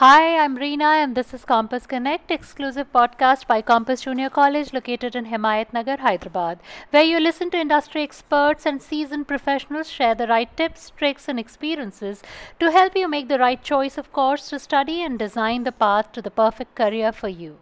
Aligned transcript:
Hi, 0.00 0.42
I'm 0.42 0.56
Reena, 0.56 0.92
and 1.04 1.14
this 1.14 1.34
is 1.34 1.44
Compass 1.44 1.86
Connect, 1.86 2.30
exclusive 2.30 2.90
podcast 2.90 3.46
by 3.46 3.60
Compass 3.60 4.00
Junior 4.00 4.30
College, 4.30 4.72
located 4.72 5.14
in 5.14 5.26
Himayat 5.26 5.74
Nagar, 5.74 5.98
Hyderabad, 5.98 6.58
where 6.88 7.02
you 7.02 7.20
listen 7.20 7.50
to 7.50 7.60
industry 7.60 8.02
experts 8.02 8.64
and 8.64 8.80
seasoned 8.80 9.28
professionals 9.28 9.90
share 9.90 10.14
the 10.14 10.26
right 10.26 10.56
tips, 10.56 10.88
tricks, 10.96 11.28
and 11.28 11.38
experiences 11.38 12.22
to 12.58 12.70
help 12.70 12.96
you 12.96 13.08
make 13.08 13.28
the 13.28 13.38
right 13.38 13.62
choice 13.62 13.98
of 13.98 14.10
course 14.10 14.48
to 14.48 14.58
study 14.58 15.02
and 15.02 15.18
design 15.18 15.64
the 15.64 15.78
path 15.86 16.12
to 16.12 16.22
the 16.22 16.30
perfect 16.30 16.74
career 16.74 17.12
for 17.12 17.28
you. 17.28 17.58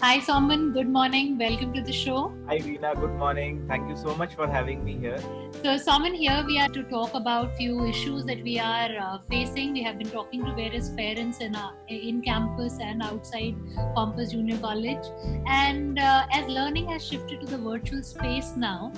Hi, 0.00 0.20
Soman. 0.20 0.72
Good 0.72 0.88
morning. 0.88 1.36
Welcome 1.38 1.72
to 1.72 1.80
the 1.82 1.92
show. 1.92 2.32
Hi, 2.46 2.58
Reena. 2.58 2.94
Good 2.94 3.14
morning. 3.18 3.64
Thank 3.66 3.88
you 3.90 3.96
so 3.96 4.14
much 4.14 4.36
for 4.36 4.46
having 4.46 4.84
me 4.84 4.96
here. 4.96 5.18
So, 5.64 5.70
Soman, 5.76 6.14
here 6.14 6.44
we 6.46 6.60
are 6.60 6.68
to 6.68 6.84
talk 6.84 7.14
about 7.14 7.56
few 7.56 7.84
issues 7.84 8.24
that 8.26 8.44
we 8.44 8.60
are 8.60 8.90
uh, 8.96 9.18
facing. 9.28 9.72
We 9.72 9.82
have 9.82 9.98
been 9.98 10.08
talking 10.08 10.44
to 10.44 10.52
various 10.54 10.90
parents 10.90 11.40
in 11.40 11.56
uh, 11.56 11.72
in 11.88 12.22
campus 12.22 12.78
and 12.80 13.02
outside 13.02 13.56
Compass 13.96 14.30
Junior 14.30 14.58
College. 14.58 15.08
And 15.48 15.98
uh, 15.98 16.26
as 16.30 16.46
learning 16.46 16.86
has 16.90 17.04
shifted 17.04 17.40
to 17.40 17.46
the 17.48 17.58
virtual 17.58 18.04
space 18.04 18.52
now, 18.56 18.92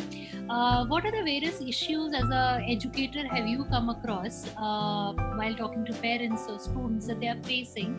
uh, 0.50 0.84
what 0.84 1.06
are 1.06 1.12
the 1.12 1.22
various 1.22 1.62
issues 1.62 2.12
as 2.12 2.28
a 2.40 2.62
educator 2.76 3.26
have 3.26 3.46
you 3.46 3.64
come 3.76 3.88
across 3.88 4.44
uh, 4.58 5.14
while 5.14 5.54
talking 5.54 5.86
to 5.86 5.94
parents 5.94 6.44
or 6.46 6.58
students 6.58 7.06
that 7.06 7.20
they 7.22 7.28
are 7.28 7.42
facing 7.44 7.96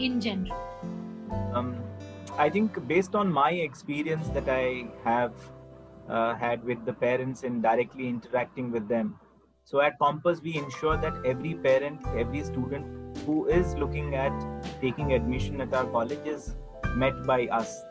in 0.00 0.20
general? 0.20 0.60
Um, 1.54 1.76
I 2.40 2.48
think 2.48 2.76
based 2.88 3.14
on 3.14 3.30
my 3.30 3.50
experience 3.50 4.28
that 4.28 4.48
I 4.48 4.86
have 5.04 5.34
uh, 6.08 6.34
had 6.36 6.64
with 6.64 6.86
the 6.86 6.94
parents 6.94 7.42
and 7.42 7.62
directly 7.62 8.08
interacting 8.08 8.70
with 8.72 8.88
them. 8.88 9.16
So 9.64 9.82
at 9.82 9.98
Compass, 9.98 10.40
we 10.40 10.56
ensure 10.56 10.96
that 10.96 11.18
every 11.26 11.52
parent, 11.52 12.00
every 12.16 12.42
student 12.44 13.18
who 13.26 13.46
is 13.46 13.74
looking 13.74 14.14
at 14.14 14.32
taking 14.80 15.12
admission 15.12 15.60
at 15.60 15.74
our 15.74 15.84
college 15.84 16.26
is 16.26 16.56
met 16.96 17.22
by 17.26 17.46
us. 17.48 17.82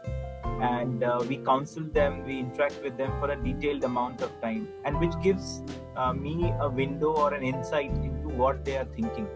And 0.43 1.03
uh, 1.03 1.23
we 1.29 1.37
counsel 1.37 1.83
them, 1.83 2.25
we 2.25 2.39
interact 2.39 2.81
with 2.83 2.97
them 2.97 3.11
for 3.19 3.29
a 3.29 3.35
detailed 3.35 3.83
amount 3.83 4.23
of 4.23 4.31
time, 4.41 4.67
and 4.83 4.99
which 4.99 5.13
gives 5.21 5.61
uh, 5.95 6.11
me 6.11 6.52
a 6.59 6.67
window 6.67 7.11
or 7.13 7.35
an 7.35 7.43
insight 7.43 7.91
into 7.91 8.29
what 8.29 8.65
they 8.65 8.77
are 8.77 8.89
thinking. 8.95 9.27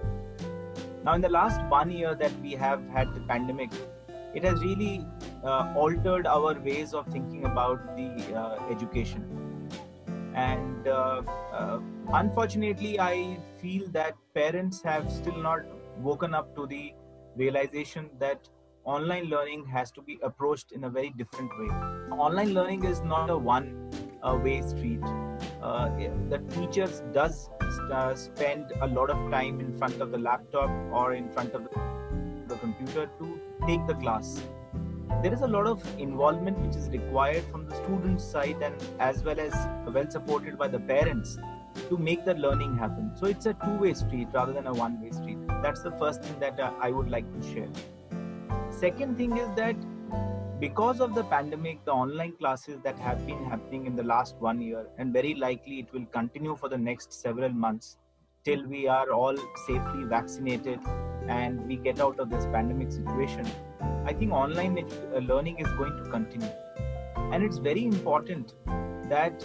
Now, 1.06 1.14
in 1.14 1.22
the 1.22 1.30
last 1.30 1.62
one 1.70 1.92
year 1.92 2.16
that 2.16 2.32
we 2.42 2.54
have 2.54 2.82
had 2.90 3.14
the 3.14 3.22
pandemic, 3.22 3.70
it 4.34 4.44
has 4.44 4.64
really 4.64 5.06
uh, 5.44 5.74
altered 5.76 6.28
our 6.28 6.54
ways 6.60 6.94
of 6.94 7.08
thinking 7.08 7.46
about 7.46 7.96
the 7.96 8.36
uh, 8.36 8.58
education. 8.70 9.26
And 10.36 10.88
uh, 10.88 11.22
uh, 11.54 11.80
unfortunately 12.12 13.00
i 13.00 13.38
feel 13.60 13.88
that 13.90 14.14
parents 14.34 14.82
have 14.84 15.12
still 15.12 15.38
not 15.38 15.62
woken 16.00 16.34
up 16.34 16.56
to 16.56 16.66
the 16.68 16.94
realization 17.36 18.10
that 18.20 18.50
online 18.84 19.26
learning 19.26 19.66
has 19.66 19.92
to 19.92 20.02
be 20.02 20.20
approached 20.22 20.72
in 20.72 20.84
a 20.84 20.90
very 20.90 21.12
different 21.18 21.50
way. 21.58 21.70
Online 22.18 22.54
learning 22.54 22.84
is 22.84 23.02
not 23.02 23.30
a 23.30 23.38
one 23.38 23.90
way 24.44 24.62
street. 24.62 25.02
Uh, 25.62 25.90
the 26.30 26.40
teachers 26.50 27.02
does 27.14 27.50
uh, 27.92 28.14
spend 28.16 28.72
a 28.82 28.88
lot 28.88 29.10
of 29.10 29.32
time 29.32 29.60
in 29.60 29.78
front 29.78 30.02
of 30.02 30.12
the 30.12 30.18
laptop 30.18 30.70
or 30.92 31.14
in 31.14 31.30
front 31.30 31.54
of 31.54 31.64
the 32.48 32.56
computer 32.56 33.10
to 33.20 33.40
take 33.68 33.86
the 33.88 33.96
class. 33.96 34.42
There 35.22 35.34
is 35.34 35.42
a 35.42 35.48
lot 35.48 35.68
of 35.68 35.82
involvement 36.00 36.60
which 36.60 36.76
is 36.76 36.90
required 36.90 37.44
from 37.52 37.68
the 37.68 37.76
student 37.76 38.20
side 38.20 38.62
and 38.62 38.76
as 39.00 39.24
well 39.24 39.40
as 39.40 39.54
well 39.88 40.10
supported 40.10 40.58
by 40.58 40.68
the 40.68 40.80
parents 40.80 41.38
to 41.90 41.98
make 41.98 42.26
the 42.26 42.34
learning 42.34 42.78
happen. 42.78 43.12
So 43.16 43.28
it's 43.28 43.46
a 43.46 43.54
two 43.54 43.78
way 43.78 43.94
street 43.94 44.28
rather 44.34 44.54
than 44.54 44.68
a 44.68 44.74
one 44.74 45.02
way 45.02 45.12
street. 45.12 45.38
That's 45.62 45.82
the 45.82 45.92
first 45.92 46.24
thing 46.24 46.40
that 46.40 46.60
uh, 46.60 46.72
i 46.82 46.92
would 46.92 47.10
like 47.10 47.26
to 47.34 47.54
share. 47.54 47.70
Second 48.70 49.18
thing 49.18 49.38
is 49.38 49.50
that 49.56 49.76
because 50.60 51.00
of 51.00 51.16
the 51.16 51.24
pandemic 51.24 51.84
the 51.86 51.92
online 51.92 52.34
classes 52.34 52.80
that 52.84 53.00
have 53.00 53.26
been 53.26 53.44
happening 53.46 53.86
in 53.86 53.96
the 53.96 54.04
last 54.04 54.36
one 54.40 54.62
year 54.62 54.86
and 54.98 55.12
very 55.14 55.34
likely 55.36 55.80
it 55.80 55.94
will 55.94 56.06
continue 56.06 56.56
for 56.56 56.70
the 56.70 56.78
next 56.78 57.12
several 57.14 57.50
months 57.50 57.98
till 58.46 58.66
we 58.68 58.88
are 58.88 59.10
all 59.12 59.36
safely 59.68 60.04
vaccinated 60.04 60.80
and 61.28 61.66
we 61.68 61.78
get 61.78 62.00
out 62.00 62.20
of 62.20 62.30
this 62.30 62.46
pandemic 62.46 62.92
situation, 62.92 63.48
I 64.06 64.14
think 64.14 64.32
online 64.32 64.78
uh, 64.78 65.20
learning 65.20 65.60
is 65.60 65.68
going 65.78 65.96
to 66.04 66.10
continue. 66.10 66.50
And 67.16 67.44
it's 67.44 67.58
very 67.58 67.86
important 67.86 68.54
that 69.10 69.44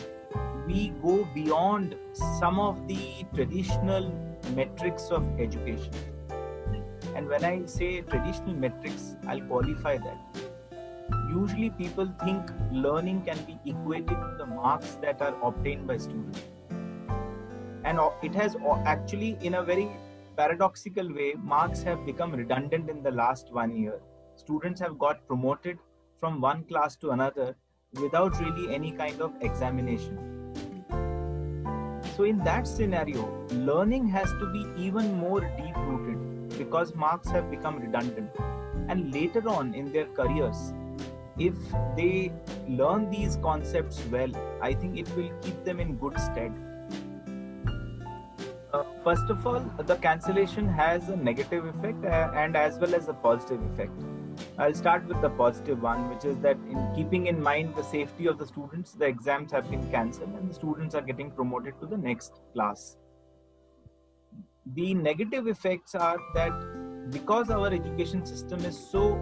we 0.67 0.91
go 1.03 1.27
beyond 1.35 1.97
some 2.39 2.59
of 2.59 2.87
the 2.89 3.25
traditional 3.35 4.13
metrics 4.55 5.11
of 5.11 5.25
education. 5.41 5.93
And 7.15 7.29
when 7.29 7.45
I 7.45 7.65
say 7.67 8.03
traditional 8.03 8.55
metrics, 8.55 9.17
I'll 9.27 9.41
qualify 9.41 9.97
that. 9.99 10.19
Usually, 11.31 11.71
people 11.71 12.13
think 12.25 12.51
learning 12.73 13.23
can 13.23 13.39
be 13.45 13.59
equated 13.65 14.09
to 14.09 14.35
the 14.39 14.47
marks 14.47 14.99
that 15.03 15.23
are 15.23 15.35
obtained 15.43 15.87
by 15.87 15.97
students. 15.99 16.43
And 17.85 17.99
it 18.23 18.35
has 18.35 18.57
actually, 18.85 19.39
in 19.41 19.55
a 19.55 19.63
very 19.63 19.89
paradoxical 20.39 21.13
way, 21.13 21.35
marks 21.43 21.83
have 21.83 22.07
become 22.07 22.31
redundant 22.31 22.89
in 22.89 23.03
the 23.03 23.11
last 23.11 23.53
one 23.53 23.75
year. 23.77 24.01
Students 24.37 24.81
have 24.81 24.97
got 24.97 25.27
promoted 25.27 25.79
from 26.21 26.41
one 26.41 26.63
class 26.63 26.95
to 26.99 27.11
another 27.11 27.57
without 28.01 28.39
really 28.39 28.73
any 28.73 28.93
kind 28.93 29.21
of 29.21 29.33
examination. 29.41 30.17
So, 32.15 32.23
in 32.23 32.39
that 32.45 32.69
scenario, 32.69 33.25
learning 33.51 34.07
has 34.11 34.31
to 34.35 34.47
be 34.53 34.65
even 34.77 35.13
more 35.15 35.41
deep 35.41 35.77
rooted 35.77 36.57
because 36.57 36.95
marks 36.95 37.29
have 37.31 37.51
become 37.51 37.81
redundant. 37.81 38.31
And 38.89 39.13
later 39.13 39.49
on 39.49 39.75
in 39.75 39.93
their 39.93 40.07
careers, 40.07 40.73
if 41.37 41.55
they 41.97 42.33
learn 42.69 43.11
these 43.11 43.37
concepts 43.43 44.05
well, 44.13 44.31
I 44.63 44.73
think 44.73 44.99
it 44.99 45.09
will 45.17 45.31
keep 45.43 45.65
them 45.65 45.81
in 45.81 45.97
good 45.97 46.19
stead 46.21 46.53
first 49.09 49.31
of 49.31 49.47
all, 49.47 49.61
the 49.91 49.97
cancellation 49.97 50.69
has 50.69 51.09
a 51.09 51.17
negative 51.17 51.65
effect 51.65 52.05
uh, 52.05 52.31
and 52.35 52.57
as 52.57 52.79
well 52.79 52.95
as 52.95 53.09
a 53.09 53.15
positive 53.15 53.63
effect. 53.73 54.03
I'll 54.59 54.75
start 54.75 55.07
with 55.07 55.23
the 55.23 55.31
positive 55.31 55.81
one, 55.81 56.11
which 56.11 56.27
is 56.27 56.37
that 56.41 56.59
in 56.73 56.79
keeping 56.95 57.27
in 57.29 57.43
mind 57.43 57.75
the 57.75 57.83
safety 57.83 58.27
of 58.27 58.37
the 58.39 58.47
students, 58.47 58.93
the 58.93 59.07
exams 59.07 59.51
have 59.53 59.71
been 59.71 59.91
cancelled 59.91 60.35
and 60.39 60.51
the 60.51 60.55
students 60.55 60.95
are 60.95 61.01
getting 61.01 61.31
promoted 61.31 61.81
to 61.81 61.87
the 61.87 61.97
next 61.97 62.43
class. 62.53 62.99
The 64.75 64.93
negative 64.93 65.47
effects 65.47 65.95
are 65.95 66.19
that 66.35 66.53
because 67.11 67.49
our 67.49 67.69
education 67.69 68.27
system 68.27 68.63
is 68.67 68.79
so 68.93 69.13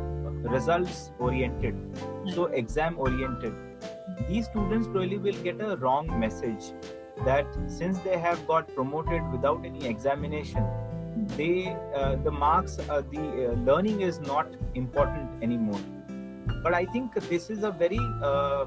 results 0.57 1.13
oriented, 1.21 1.77
so 2.35 2.47
exam 2.47 2.99
oriented, 2.99 3.55
these 4.29 4.47
students 4.47 4.89
probably 4.89 5.19
will 5.19 5.43
get 5.45 5.61
a 5.61 5.77
wrong 5.77 6.19
message 6.19 6.73
that 7.25 7.47
since 7.67 7.99
they 8.01 8.19
have 8.19 8.47
got 8.47 8.73
promoted 8.75 9.23
without 9.33 9.65
any 9.65 9.87
examination 9.87 10.65
they 11.37 11.77
uh, 11.95 12.17
the 12.17 12.31
marks 12.31 12.79
uh, 12.79 13.03
the 13.11 13.21
uh, 13.21 13.53
learning 13.69 14.01
is 14.03 14.21
not 14.21 14.47
important 14.75 15.43
anymore. 15.43 15.81
But 16.63 16.75
i 16.75 16.85
think 16.85 17.15
this 17.15 17.49
is 17.51 17.63
a 17.65 17.71
very 17.71 18.01
uh, 18.23 18.65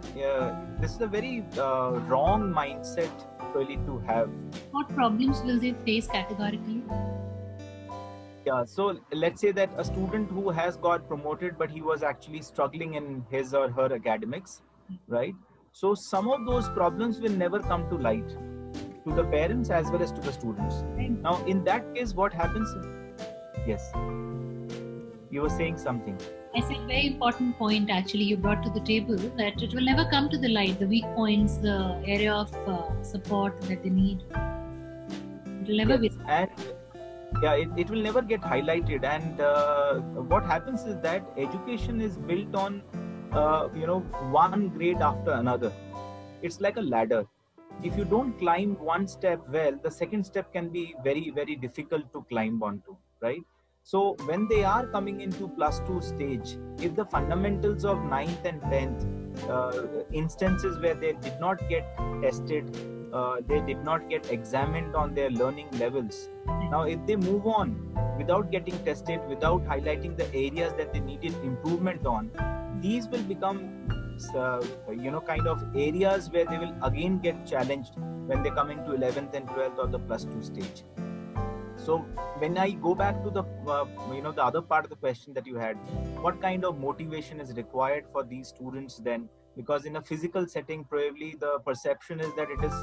this 0.80 0.96
is 0.96 1.02
a 1.02 1.08
very 1.08 1.46
uh, 1.58 2.00
wrong 2.08 2.52
mindset 2.54 3.12
really 3.56 3.78
to 3.86 4.00
have. 4.00 4.30
What 4.72 4.90
problems 4.90 5.42
will 5.44 5.60
they 5.60 5.74
face 5.86 6.08
categorically? 6.08 6.84
Yeah 8.46 8.64
so 8.66 9.00
let's 9.12 9.42
say 9.42 9.52
that 9.52 9.70
a 9.78 9.84
student 9.84 10.32
who 10.32 10.50
has 10.50 10.78
got 10.78 11.08
promoted 11.08 11.58
but 11.58 11.70
he 11.70 11.82
was 11.82 12.04
actually 12.04 12.42
struggling 12.42 12.96
in 12.96 13.26
his 13.30 13.54
or 13.54 13.70
her 13.70 13.94
academics 13.94 14.62
right 15.08 15.36
so 15.72 15.96
some 15.96 16.28
of 16.30 16.46
those 16.46 16.68
problems 16.70 17.20
will 17.20 17.32
never 17.32 17.60
come 17.60 17.90
to 17.90 17.96
light 17.96 18.28
to 18.30 19.16
the 19.16 19.24
parents 19.24 19.70
as 19.70 19.90
well 19.92 20.02
as 20.02 20.12
to 20.12 20.22
the 20.22 20.32
students. 20.32 20.84
Now, 20.98 21.44
in 21.46 21.64
that 21.64 21.94
case, 21.96 22.14
what 22.14 22.34
happens? 22.34 22.74
Yes, 23.68 23.92
you 25.32 25.42
were 25.42 25.50
saying 25.50 25.78
something. 25.78 26.18
I 26.56 26.62
said 26.62 26.78
very 26.88 27.06
important 27.06 27.58
point 27.60 27.92
actually 27.92 28.24
you 28.24 28.36
brought 28.36 28.64
to 28.64 28.72
the 28.72 28.80
table 28.80 29.16
that 29.38 29.62
it 29.62 29.72
will 29.72 29.84
never 29.84 30.04
come 30.10 30.30
to 30.30 30.38
the 30.38 30.50
light 30.50 30.80
the 30.80 30.88
weak 30.88 31.06
points, 31.16 31.58
the 31.58 32.02
area 32.08 32.34
of 32.34 32.52
uh, 32.68 33.04
support 33.04 33.62
that 33.62 33.84
they 33.84 33.90
need. 33.90 34.24
It 34.32 35.68
will 35.68 35.78
never 35.78 36.04
yes. 36.04 36.16
be. 36.16 36.22
And 36.28 36.50
yeah, 37.44 37.54
it, 37.54 37.70
it 37.78 37.90
will 37.90 38.02
never 38.02 38.24
get 38.24 38.42
highlighted. 38.42 39.04
And 39.04 39.40
uh, 39.40 40.00
what 40.34 40.44
happens 40.44 40.86
is 40.86 40.98
that 41.02 41.24
education 41.38 42.02
is 42.02 42.18
built 42.18 42.56
on 42.56 42.82
uh, 43.32 43.70
you 43.76 43.88
know 43.88 44.00
one 44.32 44.70
grade 44.70 45.02
after 45.02 45.32
another. 45.32 45.72
It's 46.42 46.60
like 46.62 46.78
a 46.78 46.82
ladder. 46.82 47.26
If 47.84 47.96
you 47.98 48.06
don't 48.06 48.38
climb 48.40 48.78
one 48.80 49.08
step 49.08 49.42
well 49.48 49.80
the 49.82 49.92
second 49.92 50.26
step 50.26 50.52
can 50.52 50.70
be 50.70 50.96
very 51.04 51.30
very 51.30 51.56
difficult 51.56 52.12
to 52.14 52.26
climb 52.30 52.62
onto 52.62 52.96
right? 53.22 53.42
So 53.84 54.16
when 54.26 54.48
they 54.48 54.64
are 54.64 54.86
coming 54.88 55.22
into 55.22 55.48
plus 55.48 55.80
two 55.88 56.02
stage 56.02 56.58
if 56.80 56.96
the 56.96 57.06
fundamentals 57.06 57.86
of 57.86 58.04
ninth 58.04 58.46
and 58.46 58.62
10th 58.62 59.50
uh, 59.50 60.04
instances 60.12 60.78
where 60.80 60.94
they 60.94 61.14
did 61.14 61.40
not 61.40 61.68
get 61.70 61.88
tested 62.22 62.76
uh, 63.14 63.38
they 63.48 63.60
did 63.62 63.84
not 63.84 64.10
get 64.10 64.32
examined 64.32 64.96
on 64.96 65.14
their 65.14 65.30
learning 65.30 65.68
levels. 65.80 66.30
Now, 66.72 66.84
if 66.84 67.06
they 67.06 67.16
move 67.16 67.48
on 67.48 67.76
without 68.18 68.52
getting 68.52 68.78
tested, 68.86 69.20
without 69.28 69.66
highlighting 69.66 70.18
the 70.18 70.28
areas 70.34 70.74
that 70.78 70.94
they 70.94 71.00
needed 71.00 71.34
improvement 71.44 72.06
on, 72.06 72.32
these 72.82 73.08
will 73.08 73.24
become, 73.24 73.88
uh, 74.36 74.62
you 74.92 75.12
know, 75.12 75.22
kind 75.22 75.48
of 75.48 75.64
areas 75.76 76.30
where 76.30 76.46
they 76.46 76.58
will 76.58 76.76
again 76.84 77.20
get 77.20 77.46
challenged 77.46 77.94
when 78.28 78.44
they 78.44 78.50
come 78.52 78.70
into 78.70 78.92
11th 78.92 79.34
and 79.34 79.48
12th 79.48 79.78
or 79.78 79.88
the 79.88 80.00
plus 80.00 80.26
two 80.26 80.44
stage. 80.44 80.84
So 81.76 82.00
when 82.40 82.58
I 82.58 82.72
go 82.72 82.94
back 82.94 83.24
to 83.24 83.30
the, 83.30 83.44
uh, 83.68 83.86
you 84.14 84.22
know, 84.22 84.32
the 84.32 84.44
other 84.44 84.62
part 84.62 84.84
of 84.84 84.90
the 84.90 84.98
question 84.98 85.34
that 85.34 85.48
you 85.48 85.56
had, 85.56 85.76
what 86.22 86.42
kind 86.42 86.66
of 86.66 86.78
motivation 86.78 87.40
is 87.40 87.54
required 87.54 88.06
for 88.12 88.24
these 88.24 88.50
students 88.50 88.98
then 88.98 89.30
because 89.60 89.86
in 89.90 89.98
a 89.98 90.02
physical 90.10 90.48
setting 90.48 90.84
probably 90.92 91.30
the 91.44 91.52
perception 91.68 92.22
is 92.26 92.34
that 92.38 92.50
it 92.56 92.62
is 92.68 92.76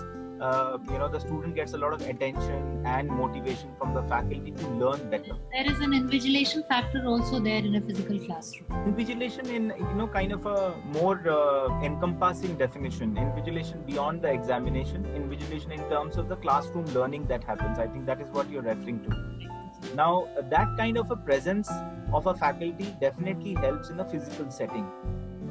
uh, 0.47 0.77
you 0.93 0.99
know 1.03 1.09
the 1.09 1.21
student 1.27 1.55
gets 1.59 1.73
a 1.73 1.79
lot 1.85 1.95
of 1.97 2.03
attention 2.13 2.83
and 2.95 3.09
motivation 3.09 3.71
from 3.79 3.95
the 3.95 4.03
faculty 4.11 4.51
to 4.63 4.69
learn 4.83 5.09
better. 5.15 5.37
There 5.55 5.71
is 5.73 5.79
an 5.87 5.93
invigilation 6.01 6.67
factor 6.69 7.03
also 7.07 7.41
there 7.41 7.65
in 7.71 7.77
a 7.77 7.81
physical 7.81 8.19
classroom. 8.27 8.69
Invigilation 8.91 9.49
in 9.59 9.73
you 9.79 9.95
know 10.01 10.09
kind 10.19 10.33
of 10.39 10.45
a 10.55 10.77
more 10.99 11.17
uh, 11.37 11.83
encompassing 11.91 12.57
definition. 12.65 13.15
Invigilation 13.27 13.87
beyond 13.87 14.21
the 14.21 14.31
examination 14.31 15.05
invigilation 15.21 15.73
in 15.81 15.89
terms 15.95 16.19
of 16.19 16.29
the 16.29 16.37
classroom 16.37 16.85
learning 17.01 17.29
that 17.35 17.45
happens. 17.53 17.79
I 17.79 17.87
think 17.87 18.05
that 18.07 18.21
is 18.21 18.29
what 18.39 18.51
you're 18.51 18.69
referring 18.71 19.03
to. 19.05 19.95
Now 19.95 20.29
that 20.57 20.77
kind 20.77 20.99
of 21.05 21.11
a 21.11 21.17
presence 21.17 21.71
of 22.13 22.27
a 22.27 22.35
faculty 22.35 22.95
definitely 23.01 23.55
helps 23.55 23.89
in 23.89 24.01
a 24.01 24.11
physical 24.17 24.51
setting 24.51 24.87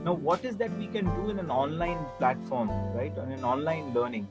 now, 0.06 0.14
what 0.14 0.46
is 0.46 0.56
that 0.58 0.78
we 0.78 0.86
can 0.86 1.06
do 1.16 1.32
in 1.32 1.40
an 1.40 1.50
online 1.50 2.06
platform, 2.20 2.70
right? 2.94 3.18
On 3.18 3.32
an 3.32 3.44
online 3.44 3.92
learning. 3.92 4.28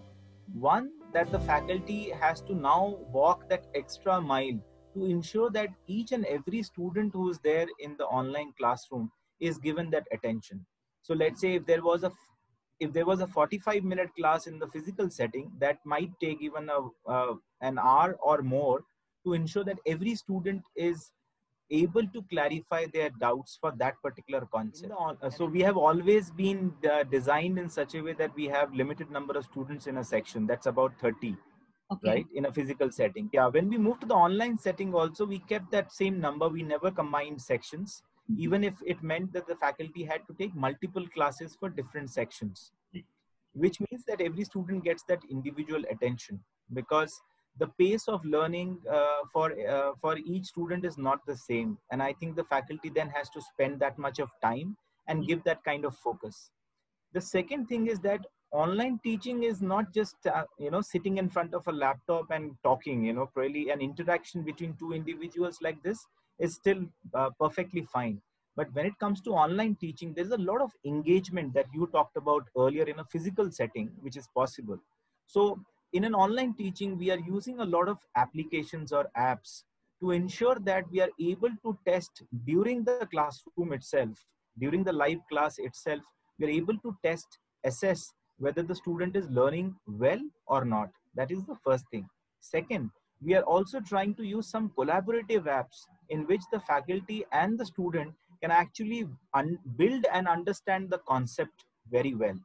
One, 0.53 0.93
that 1.13 1.33
the 1.33 1.41
faculty 1.41 2.11
has 2.11 2.41
to 2.43 2.55
now 2.55 3.01
walk 3.13 3.49
that 3.49 3.65
extra 3.75 4.21
mile 4.21 4.61
to 4.95 5.05
ensure 5.05 5.51
that 5.51 5.71
each 5.89 6.13
and 6.13 6.25
every 6.27 6.63
student 6.63 7.13
who 7.13 7.29
is 7.29 7.41
there 7.41 7.67
in 7.81 7.97
the 7.99 8.05
online 8.05 8.53
classroom 8.57 9.11
is 9.41 9.59
given 9.59 9.91
that 9.91 10.07
attention. 10.13 10.65
So 11.03 11.13
let's 11.13 11.41
say 11.41 11.57
if 11.57 11.67
there 11.67 11.83
was 11.83 12.05
a 12.05 12.13
if 12.79 12.93
there 12.93 13.07
was 13.07 13.21
a 13.21 13.27
45 13.27 13.83
minute 13.83 14.11
class 14.17 14.47
in 14.47 14.61
the 14.61 14.69
physical 14.69 15.11
setting 15.11 15.51
that 15.59 15.79
might 15.85 16.11
take 16.21 16.41
even 16.41 16.69
a, 16.69 17.11
uh, 17.11 17.35
an 17.63 17.79
hour 17.79 18.17
or 18.23 18.43
more 18.43 18.85
to 19.27 19.33
ensure 19.33 19.65
that 19.65 19.79
every 19.87 20.15
student 20.15 20.63
is 20.77 21.11
able 21.71 22.07
to 22.09 22.23
clarify 22.31 22.87
their 22.93 23.11
doubts 23.11 23.59
for 23.61 23.73
that 23.79 23.95
particular 24.03 24.47
concept. 24.53 24.93
Uh, 25.23 25.31
so 25.31 25.47
we 25.47 25.61
have 25.61 25.77
always 25.77 26.31
been 26.31 26.73
uh, 26.91 27.05
designed 27.05 27.59
in 27.59 27.69
such 27.69 27.95
a 27.95 28.01
way 28.01 28.13
that 28.13 28.35
we 28.35 28.47
have 28.47 28.73
limited 28.75 29.11
number 29.11 29.35
of 29.35 29.45
students 29.45 29.87
in 29.87 29.99
a 29.99 30.05
section. 30.05 30.47
That's 30.47 30.67
about 30.67 30.93
30. 31.01 31.37
Okay. 31.93 32.09
right 32.09 32.27
in 32.35 32.47
a 32.47 32.53
physical 32.53 32.91
setting 32.91 33.29
yeah 33.31 33.47
when 33.47 33.69
we 33.69 33.77
moved 33.77 34.01
to 34.01 34.07
the 34.07 34.15
online 34.15 34.57
setting 34.57 34.95
also 34.95 35.27
we 35.27 35.39
kept 35.39 35.71
that 35.71 35.93
same 35.93 36.19
number 36.19 36.49
we 36.49 36.63
never 36.63 36.91
combined 36.91 37.41
sections 37.41 38.03
mm-hmm. 38.31 38.41
even 38.41 38.65
if 38.65 38.73
it 38.87 39.03
meant 39.03 39.31
that 39.35 39.47
the 39.47 39.55
faculty 39.57 40.03
had 40.03 40.23
to 40.27 40.35
take 40.39 40.55
multiple 40.55 41.07
classes 41.15 41.55
for 41.61 41.69
different 41.69 42.09
sections 42.09 42.73
which 43.53 43.79
means 43.81 44.05
that 44.07 44.21
every 44.21 44.45
student 44.45 44.83
gets 44.83 45.05
that 45.05 45.21
individual 45.31 45.83
attention 45.91 46.41
because 46.73 47.21
the 47.59 47.69
pace 47.79 48.09
of 48.09 48.25
learning 48.25 48.79
uh, 48.91 49.23
for 49.33 49.53
uh, 49.69 49.93
for 50.01 50.17
each 50.19 50.47
student 50.47 50.85
is 50.85 50.99
not 50.99 51.25
the 51.27 51.37
same. 51.37 51.79
And 51.91 52.03
i 52.03 52.13
think 52.13 52.37
the 52.37 52.45
faculty 52.45 52.91
then 52.95 53.09
has 53.11 53.31
to 53.31 53.41
spend 53.41 53.81
that 53.81 53.99
much 53.99 54.19
of 54.19 54.31
time 54.43 54.77
and 55.09 55.27
give 55.27 55.45
that 55.45 55.63
kind 55.65 55.85
of 55.85 55.97
focus. 55.97 56.51
The 57.13 57.21
second 57.21 57.67
thing 57.67 57.87
is 57.87 58.01
that 58.01 58.27
online 58.51 59.01
teaching 59.05 59.43
is 59.43 59.61
not 59.61 59.93
just 59.93 60.17
uh, 60.27 60.45
you 60.59 60.71
know 60.71 60.81
sitting 60.81 61.19
in 61.19 61.29
front 61.29 61.55
of 61.55 61.67
a 61.69 61.73
laptop 61.73 62.31
and 62.31 62.53
talking 62.63 63.05
you 63.05 63.13
know 63.13 63.31
really 63.35 63.71
an 63.71 63.81
interaction 63.81 64.43
between 64.43 64.75
two 64.79 64.93
individuals 64.93 65.59
like 65.61 65.83
this 65.83 66.07
is 66.39 66.55
still 66.55 66.81
uh, 67.15 67.31
perfectly 67.41 67.87
fine. 67.93 68.21
But 68.57 68.73
when 68.73 68.87
it 68.87 68.99
comes 69.01 69.21
to 69.23 69.31
online 69.31 69.77
teaching 69.81 70.13
there's 70.15 70.31
a 70.31 70.45
lot 70.51 70.61
of 70.61 70.73
engagement 70.85 71.55
that 71.55 71.67
you 71.75 71.89
talked 71.93 72.17
about 72.17 72.49
earlier 72.57 72.85
in 72.85 72.99
a 73.01 73.05
physical 73.05 73.51
setting 73.51 73.91
which 74.01 74.17
is 74.17 74.29
possible. 74.35 74.79
So 75.27 75.61
in 75.95 76.03
an 76.03 76.15
online 76.15 76.55
teaching, 76.55 76.99
we 76.99 77.11
are 77.13 77.21
using 77.21 77.61
a 77.61 77.65
lot 77.65 77.89
of 77.89 77.99
applications 78.17 78.93
or 78.93 79.07
apps 79.17 79.63
to 80.01 80.11
ensure 80.11 80.57
that 80.65 80.85
we 80.91 81.01
are 81.01 81.11
able 81.21 81.51
to 81.65 81.79
test 81.87 82.25
during 82.45 82.83
the 82.83 83.07
classroom 83.13 83.73
itself, 83.73 84.11
during 84.59 84.83
the 84.83 84.93
live 84.93 85.21
class 85.31 85.59
itself, 85.59 86.01
we 86.39 86.47
are 86.47 86.51
able 86.51 86.77
to 86.79 86.97
test, 87.05 87.39
assess 87.65 88.13
whether 88.39 88.63
the 88.63 88.75
student 88.75 89.15
is 89.15 89.31
learning 89.31 89.73
well 89.87 90.21
or 90.49 90.65
not. 90.65 90.91
That 91.15 91.31
is 91.31 91.45
the 91.45 91.57
first 91.65 91.85
thing. 91.93 92.09
Second, 92.41 92.91
we 93.23 93.35
are 93.35 93.43
also 93.43 93.79
trying 93.79 94.17
to 94.17 94.25
use 94.25 94.49
some 94.49 94.73
collaborative 94.77 95.45
apps 95.45 95.87
in 96.11 96.27
which 96.27 96.43
the 96.53 96.59
faculty 96.59 97.25
and 97.31 97.57
the 97.57 97.65
student 97.67 98.13
can 98.43 98.51
actually 98.51 99.07
build 99.77 100.07
and 100.13 100.27
understand 100.27 100.91
the 100.91 100.99
concept 101.09 101.65
very 101.89 102.15
well. 102.15 102.37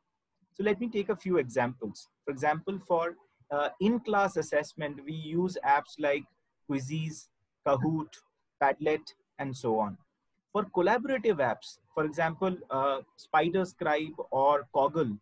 So 0.54 0.64
let 0.64 0.80
me 0.80 0.88
take 0.88 1.10
a 1.10 1.16
few 1.16 1.38
examples. 1.38 2.08
For 2.26 2.32
example, 2.32 2.80
for 2.88 3.16
uh, 3.52 3.70
in-class 3.80 4.38
assessment, 4.38 5.00
we 5.06 5.14
use 5.14 5.58
apps 5.66 5.96
like 6.00 6.24
Quizizz, 6.70 7.28
Kahoot, 7.68 8.08
Padlet, 8.62 9.14
and 9.40 9.56
so 9.56 9.80
on. 9.80 9.98
For 10.52 10.66
collaborative 10.66 11.38
apps, 11.38 11.78
for 11.94 12.06
example, 12.06 12.56
uh, 12.70 13.02
SpiderScribe 13.18 14.16
or 14.32 14.68
Coggle, 14.74 15.18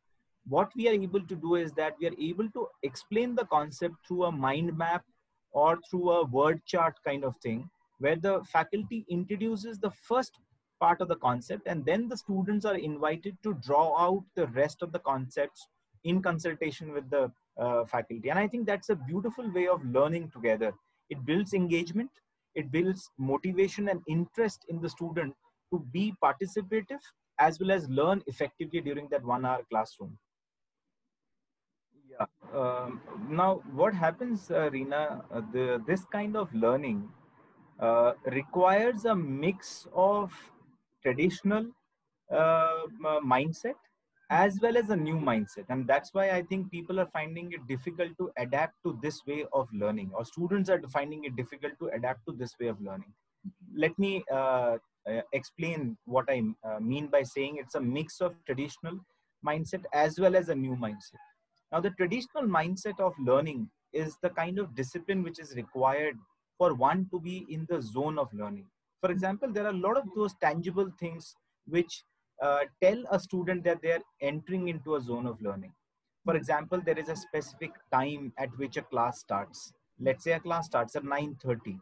what 0.47 0.71
we 0.75 0.87
are 0.87 0.93
able 0.93 1.21
to 1.21 1.35
do 1.35 1.55
is 1.55 1.71
that 1.73 1.95
we 1.99 2.07
are 2.07 2.19
able 2.19 2.49
to 2.51 2.67
explain 2.83 3.35
the 3.35 3.45
concept 3.45 3.95
through 4.07 4.25
a 4.25 4.31
mind 4.31 4.77
map 4.77 5.03
or 5.51 5.77
through 5.89 6.09
a 6.11 6.25
word 6.25 6.61
chart 6.65 6.95
kind 7.05 7.23
of 7.23 7.35
thing, 7.37 7.69
where 7.99 8.15
the 8.15 8.41
faculty 8.45 9.05
introduces 9.09 9.79
the 9.79 9.91
first 9.91 10.39
part 10.79 11.01
of 11.01 11.07
the 11.07 11.15
concept 11.15 11.67
and 11.67 11.85
then 11.85 12.07
the 12.07 12.15
students 12.15 12.65
are 12.65 12.75
invited 12.75 13.35
to 13.43 13.55
draw 13.55 13.97
out 13.99 14.23
the 14.35 14.47
rest 14.47 14.81
of 14.81 14.91
the 14.91 14.99
concepts 14.99 15.67
in 16.03 16.21
consultation 16.21 16.93
with 16.93 17.09
the 17.09 17.31
uh, 17.59 17.85
faculty. 17.85 18.29
And 18.29 18.39
I 18.39 18.47
think 18.47 18.65
that's 18.65 18.89
a 18.89 18.95
beautiful 18.95 19.49
way 19.51 19.67
of 19.67 19.83
learning 19.85 20.31
together. 20.31 20.73
It 21.09 21.25
builds 21.25 21.53
engagement, 21.53 22.09
it 22.55 22.71
builds 22.71 23.09
motivation 23.17 23.89
and 23.89 24.01
interest 24.07 24.65
in 24.69 24.81
the 24.81 24.89
student 24.89 25.33
to 25.71 25.85
be 25.91 26.13
participative 26.23 26.99
as 27.39 27.59
well 27.59 27.71
as 27.71 27.87
learn 27.89 28.21
effectively 28.27 28.81
during 28.81 29.07
that 29.09 29.23
one 29.23 29.45
hour 29.45 29.61
classroom. 29.69 30.17
Yeah. 32.09 32.25
Um, 32.53 33.01
now, 33.29 33.61
what 33.73 33.93
happens, 33.93 34.49
uh, 34.49 34.69
Reena, 34.71 35.23
uh, 35.31 35.41
the, 35.51 35.83
this 35.85 36.03
kind 36.05 36.35
of 36.35 36.53
learning 36.53 37.07
uh, 37.79 38.13
requires 38.25 39.05
a 39.05 39.15
mix 39.15 39.87
of 39.93 40.33
traditional 41.03 41.67
uh, 42.31 42.81
mindset 43.23 43.75
as 44.29 44.59
well 44.61 44.75
as 44.77 44.89
a 44.89 44.95
new 44.95 45.15
mindset. 45.15 45.65
And 45.69 45.87
that's 45.87 46.13
why 46.13 46.31
i 46.31 46.41
think 46.41 46.69
people 46.71 46.99
are 46.99 47.09
finding 47.13 47.51
it 47.53 47.65
difficult 47.67 48.11
to 48.17 48.31
adapt 48.37 48.73
to 48.83 48.97
this 49.01 49.21
way 49.25 49.45
of 49.53 49.67
learning 49.73 50.11
or 50.13 50.25
students 50.25 50.69
are 50.69 50.81
finding 50.91 51.23
it 51.23 51.35
difficult 51.35 51.73
to 51.79 51.87
adapt 51.87 52.25
to 52.27 52.33
this 52.33 52.53
way 52.59 52.67
of 52.67 52.81
learning. 52.81 53.13
Let 53.75 53.97
me 53.97 54.23
uh, 54.31 54.77
uh, 55.09 55.21
explain 55.31 55.97
what 56.05 56.25
i 56.29 56.41
uh, 56.67 56.79
mean 56.79 57.07
by 57.07 57.23
saying 57.23 57.57
it's 57.57 57.75
a 57.75 57.81
mix 57.81 58.19
of 58.19 58.35
traditional 58.45 58.99
mindset 59.45 59.83
as 59.93 60.19
well 60.19 60.35
as 60.35 60.49
a 60.49 60.55
new 60.55 60.75
mindset. 60.75 61.23
Now 61.71 61.79
the 61.79 61.91
traditional 61.91 62.43
mindset 62.43 62.99
of 62.99 63.13
learning 63.19 63.69
is 63.93 64.17
the 64.21 64.29
kind 64.29 64.59
of 64.59 64.75
discipline 64.75 65.23
which 65.23 65.39
is 65.39 65.55
required 65.55 66.17
for 66.57 66.73
one 66.73 67.07
to 67.11 67.19
be 67.19 67.45
in 67.49 67.65
the 67.69 67.81
zone 67.81 68.19
of 68.19 68.33
learning. 68.33 68.65
For 68.99 69.11
example 69.11 69.53
there 69.53 69.65
are 69.65 69.75
a 69.77 69.83
lot 69.87 69.95
of 69.95 70.05
those 70.15 70.33
tangible 70.41 70.91
things 70.99 71.35
which 71.67 72.03
uh, 72.41 72.59
tell 72.81 73.03
a 73.11 73.19
student 73.19 73.63
that 73.63 73.81
they 73.81 73.91
are 73.91 74.01
entering 74.21 74.67
into 74.67 74.95
a 74.95 75.01
zone 75.01 75.25
of 75.25 75.41
learning. 75.41 75.73
For 76.25 76.35
example, 76.35 76.81
there 76.85 76.99
is 76.99 77.09
a 77.09 77.15
specific 77.15 77.71
time 77.91 78.33
at 78.37 78.49
which 78.57 78.77
a 78.77 78.81
class 78.81 79.19
starts. 79.19 79.73
Let's 79.99 80.23
say 80.23 80.33
a 80.33 80.39
class 80.39 80.65
starts 80.65 80.95
at 80.95 81.03
9.30, 81.03 81.79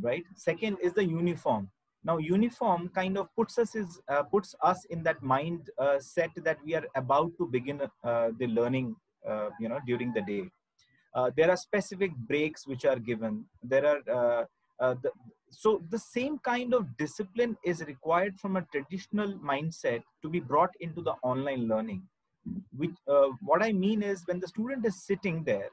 right? 0.00 0.24
Second 0.34 0.78
is 0.82 0.92
the 0.92 1.04
uniform. 1.04 1.70
Now, 2.04 2.18
uniform 2.18 2.88
kind 2.94 3.18
of 3.18 3.34
puts 3.34 3.58
us 3.58 3.74
is 3.74 4.00
uh, 4.08 4.22
puts 4.22 4.54
us 4.62 4.84
in 4.90 5.02
that 5.02 5.22
mind 5.22 5.70
uh, 5.78 5.98
set 5.98 6.30
that 6.36 6.58
we 6.64 6.74
are 6.74 6.84
about 6.94 7.32
to 7.38 7.46
begin 7.46 7.80
uh, 7.82 8.28
the 8.38 8.46
learning, 8.46 8.94
uh, 9.28 9.48
you 9.58 9.68
know, 9.68 9.80
during 9.86 10.12
the 10.12 10.22
day. 10.22 10.44
Uh, 11.14 11.30
there 11.36 11.50
are 11.50 11.56
specific 11.56 12.14
breaks 12.14 12.66
which 12.66 12.84
are 12.84 12.98
given. 12.98 13.44
There 13.62 13.86
are 13.86 14.46
the, 14.80 15.10
so 15.50 15.82
the 15.90 15.98
same 15.98 16.38
kind 16.38 16.74
of 16.74 16.96
discipline 16.96 17.56
is 17.64 17.82
required 17.86 18.38
from 18.38 18.56
a 18.56 18.66
traditional 18.72 19.32
mindset 19.34 20.02
to 20.22 20.28
be 20.28 20.40
brought 20.40 20.74
into 20.80 21.02
the 21.02 21.14
online 21.22 21.68
learning 21.68 22.02
which 22.76 22.96
uh, 23.08 23.28
what 23.40 23.62
i 23.62 23.72
mean 23.72 24.02
is 24.02 24.22
when 24.26 24.40
the 24.40 24.48
student 24.48 24.84
is 24.86 25.02
sitting 25.04 25.42
there 25.44 25.70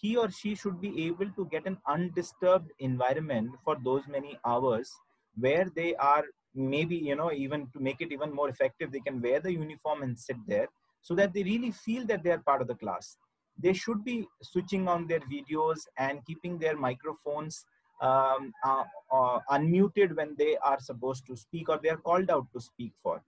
he 0.00 0.16
or 0.16 0.30
she 0.30 0.54
should 0.54 0.80
be 0.80 1.06
able 1.06 1.30
to 1.36 1.46
get 1.50 1.66
an 1.66 1.78
undisturbed 1.88 2.70
environment 2.78 3.50
for 3.64 3.76
those 3.84 4.02
many 4.08 4.38
hours 4.44 4.90
where 5.38 5.66
they 5.74 5.94
are 5.96 6.24
maybe 6.54 6.96
you 6.96 7.14
know 7.14 7.32
even 7.32 7.66
to 7.72 7.80
make 7.80 8.00
it 8.00 8.12
even 8.12 8.34
more 8.34 8.48
effective 8.48 8.92
they 8.92 9.00
can 9.00 9.20
wear 9.22 9.40
the 9.40 9.52
uniform 9.52 10.02
and 10.02 10.18
sit 10.18 10.36
there 10.46 10.68
so 11.02 11.14
that 11.14 11.32
they 11.32 11.42
really 11.42 11.70
feel 11.70 12.04
that 12.06 12.22
they 12.22 12.30
are 12.30 12.38
part 12.38 12.60
of 12.60 12.68
the 12.68 12.74
class. 12.74 13.16
They 13.58 13.72
should 13.72 14.04
be 14.04 14.26
switching 14.42 14.88
on 14.88 15.06
their 15.06 15.20
videos 15.20 15.80
and 15.98 16.24
keeping 16.24 16.58
their 16.58 16.76
microphones 16.76 17.64
um, 18.00 18.52
uh, 18.64 18.84
uh, 19.12 19.38
unmuted 19.50 20.16
when 20.16 20.34
they 20.38 20.56
are 20.64 20.80
supposed 20.80 21.26
to 21.26 21.36
speak 21.36 21.68
or 21.68 21.78
they 21.82 21.90
are 21.90 21.96
called 21.96 22.30
out 22.30 22.46
to 22.52 22.60
speak 22.60 22.92
for. 23.02 23.22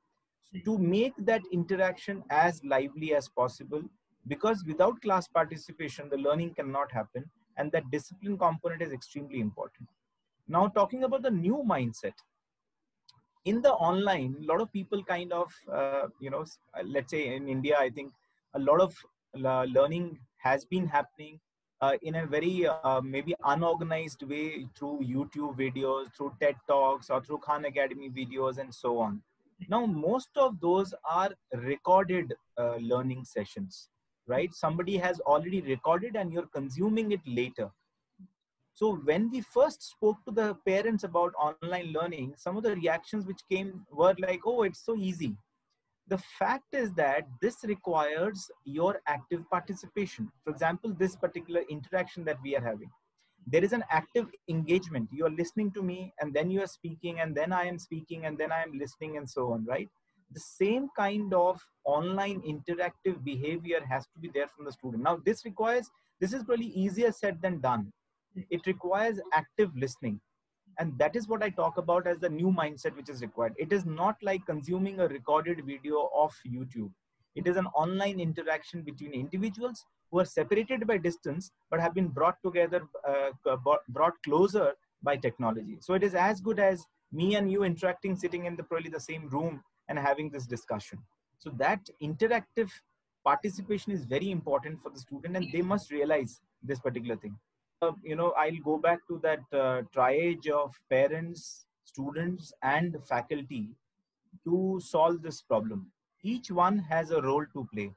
To 0.64 0.76
make 0.78 1.14
that 1.18 1.42
interaction 1.50 2.22
as 2.30 2.62
lively 2.64 3.14
as 3.14 3.28
possible 3.28 3.82
because 4.28 4.64
without 4.66 5.00
class 5.00 5.26
participation 5.26 6.08
the 6.10 6.18
learning 6.18 6.54
cannot 6.54 6.92
happen 6.92 7.24
and 7.56 7.72
that 7.72 7.90
discipline 7.90 8.36
component 8.38 8.82
is 8.82 8.92
extremely 8.92 9.40
important. 9.40 9.88
Now 10.48 10.68
talking 10.68 11.04
about 11.04 11.22
the 11.22 11.30
new 11.30 11.64
mindset 11.66 12.12
in 13.44 13.60
the 13.60 13.72
online 13.72 14.36
a 14.40 14.46
lot 14.46 14.60
of 14.60 14.72
people 14.72 15.02
kind 15.02 15.32
of 15.32 15.52
uh, 15.72 16.06
you 16.20 16.30
know 16.30 16.44
let's 16.84 17.10
say 17.10 17.34
in 17.34 17.48
india 17.48 17.76
i 17.78 17.90
think 17.90 18.12
a 18.54 18.58
lot 18.58 18.80
of 18.80 18.94
uh, 19.44 19.64
learning 19.76 20.18
has 20.36 20.64
been 20.64 20.86
happening 20.86 21.40
uh, 21.82 21.96
in 22.02 22.14
a 22.14 22.26
very 22.26 22.66
uh, 22.66 23.00
maybe 23.02 23.34
unorganized 23.44 24.22
way 24.22 24.66
through 24.76 25.00
youtube 25.14 25.56
videos 25.62 26.06
through 26.16 26.32
ted 26.40 26.56
talks 26.66 27.10
or 27.10 27.20
through 27.22 27.38
khan 27.38 27.64
academy 27.66 28.08
videos 28.08 28.58
and 28.58 28.74
so 28.74 28.98
on. 28.98 29.22
Now 29.68 29.86
most 29.86 30.30
of 30.36 30.60
those 30.60 30.94
are 31.08 31.30
recorded 31.70 32.32
uh, 32.58 32.76
learning 32.76 33.24
sessions 33.24 33.88
right? 34.26 34.52
Somebody 34.54 34.96
has 34.96 35.20
already 35.20 35.60
recorded 35.60 36.16
and 36.16 36.32
you're 36.32 36.46
consuming 36.46 37.12
it 37.12 37.20
later. 37.26 37.70
So 38.74 38.96
when 39.04 39.30
we 39.30 39.42
first 39.42 39.82
spoke 39.82 40.16
to 40.24 40.32
the 40.32 40.56
parents 40.66 41.04
about 41.04 41.34
online 41.34 41.92
learning, 41.92 42.34
some 42.36 42.56
of 42.56 42.62
the 42.62 42.74
reactions 42.74 43.26
which 43.26 43.40
came 43.50 43.86
were 43.90 44.14
like, 44.18 44.40
oh, 44.46 44.62
it's 44.62 44.84
so 44.84 44.96
easy. 44.96 45.36
The 46.12 46.18
fact 46.18 46.74
is 46.74 46.92
that 47.04 47.26
this 47.40 47.64
requires 47.64 48.50
your 48.66 49.00
active 49.06 49.48
participation. 49.48 50.30
For 50.44 50.50
example, 50.50 50.94
this 50.98 51.16
particular 51.16 51.62
interaction 51.70 52.22
that 52.26 52.36
we 52.42 52.54
are 52.54 52.60
having, 52.60 52.90
there 53.46 53.64
is 53.64 53.72
an 53.72 53.82
active 53.90 54.26
engagement. 54.46 55.08
You 55.10 55.24
are 55.24 55.30
listening 55.30 55.70
to 55.70 55.82
me 55.82 56.12
and 56.20 56.34
then 56.34 56.50
you 56.50 56.62
are 56.62 56.66
speaking 56.66 57.20
and 57.20 57.34
then 57.34 57.50
I 57.50 57.64
am 57.64 57.78
speaking 57.78 58.26
and 58.26 58.36
then 58.36 58.52
I 58.52 58.62
am 58.62 58.78
listening 58.78 59.16
and 59.16 59.26
so 59.36 59.52
on, 59.52 59.64
right? 59.64 59.88
The 60.32 60.40
same 60.40 60.90
kind 60.98 61.32
of 61.32 61.58
online 61.84 62.42
interactive 62.42 63.24
behavior 63.24 63.80
has 63.88 64.04
to 64.12 64.18
be 64.20 64.30
there 64.34 64.48
from 64.48 64.66
the 64.66 64.72
student. 64.72 65.02
Now, 65.02 65.18
this 65.24 65.46
requires, 65.46 65.90
this 66.20 66.34
is 66.34 66.44
probably 66.44 66.66
easier 66.66 67.10
said 67.10 67.40
than 67.40 67.60
done 67.60 67.90
it 68.50 68.66
requires 68.66 69.20
active 69.34 69.70
listening 69.76 70.20
and 70.78 70.96
that 70.98 71.16
is 71.16 71.28
what 71.28 71.42
i 71.42 71.50
talk 71.50 71.78
about 71.78 72.06
as 72.06 72.18
the 72.18 72.28
new 72.28 72.50
mindset 72.50 72.96
which 72.96 73.08
is 73.08 73.22
required. 73.22 73.54
It 73.58 73.72
is 73.72 73.84
not 73.84 74.16
like 74.22 74.44
consuming 74.46 75.00
a 75.00 75.08
recorded 75.08 75.64
video 75.66 76.10
of 76.14 76.34
youtube. 76.46 76.90
It 77.34 77.46
is 77.46 77.56
an 77.56 77.66
online 77.66 78.20
interaction 78.20 78.82
between 78.82 79.12
individuals 79.12 79.84
who 80.10 80.20
are 80.20 80.24
separated 80.24 80.86
by 80.86 80.98
distance 80.98 81.50
but 81.70 81.80
have 81.80 81.94
been 81.94 82.08
brought 82.08 82.36
together 82.44 82.82
uh, 83.08 83.56
brought 83.88 84.22
closer 84.24 84.72
by 85.02 85.16
technology. 85.16 85.78
So 85.80 85.94
it 85.94 86.02
is 86.02 86.14
as 86.14 86.40
good 86.40 86.60
as 86.60 86.84
me 87.12 87.34
and 87.36 87.50
you 87.50 87.64
interacting 87.64 88.16
sitting 88.16 88.46
in 88.46 88.56
the 88.56 88.62
probably 88.62 88.90
the 88.90 89.00
same 89.00 89.28
room 89.28 89.62
and 89.88 89.98
having 89.98 90.30
this 90.30 90.46
discussion. 90.46 90.98
So 91.38 91.50
that 91.56 91.80
interactive 92.02 92.70
participation 93.24 93.92
is 93.92 94.04
very 94.04 94.30
important 94.30 94.82
for 94.82 94.90
the 94.90 95.00
student 95.00 95.36
and 95.36 95.50
they 95.52 95.62
must 95.62 95.90
realize 95.90 96.40
this 96.62 96.80
particular 96.80 97.16
thing 97.16 97.36
you 98.02 98.16
know, 98.16 98.32
I'll 98.38 98.62
go 98.64 98.78
back 98.78 99.00
to 99.08 99.20
that 99.22 99.40
uh, 99.52 99.82
triage 99.94 100.48
of 100.48 100.74
parents, 100.90 101.66
students, 101.84 102.52
and 102.62 102.96
faculty 103.08 103.70
to 104.44 104.80
solve 104.82 105.22
this 105.22 105.42
problem. 105.42 105.90
Each 106.22 106.50
one 106.50 106.78
has 106.78 107.10
a 107.10 107.20
role 107.22 107.44
to 107.54 107.68
play. 107.72 107.92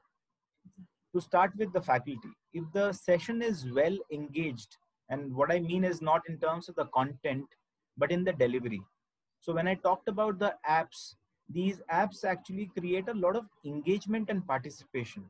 To 1.14 1.20
start 1.20 1.52
with 1.56 1.72
the 1.72 1.80
faculty, 1.80 2.28
if 2.52 2.64
the 2.74 2.92
session 2.92 3.40
is 3.40 3.70
well 3.70 3.96
engaged, 4.12 4.76
and 5.08 5.34
what 5.34 5.50
I 5.50 5.60
mean 5.60 5.84
is 5.84 6.02
not 6.02 6.22
in 6.28 6.36
terms 6.38 6.68
of 6.68 6.74
the 6.74 6.86
content, 6.86 7.46
but 7.96 8.10
in 8.10 8.24
the 8.24 8.32
delivery. 8.32 8.82
So 9.40 9.54
when 9.54 9.68
I 9.68 9.74
talked 9.74 10.08
about 10.08 10.38
the 10.38 10.54
apps, 10.68 11.14
these 11.48 11.80
apps 11.90 12.24
actually 12.24 12.70
create 12.76 13.08
a 13.08 13.14
lot 13.14 13.36
of 13.36 13.46
engagement 13.64 14.28
and 14.28 14.46
participation 14.46 15.24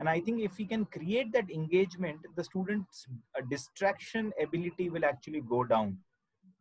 and 0.00 0.08
i 0.08 0.20
think 0.20 0.40
if 0.40 0.56
we 0.58 0.64
can 0.64 0.84
create 0.96 1.32
that 1.32 1.50
engagement 1.50 2.20
the 2.36 2.44
students 2.44 3.06
uh, 3.36 3.42
distraction 3.50 4.32
ability 4.40 4.90
will 4.90 5.04
actually 5.04 5.40
go 5.40 5.64
down. 5.64 5.96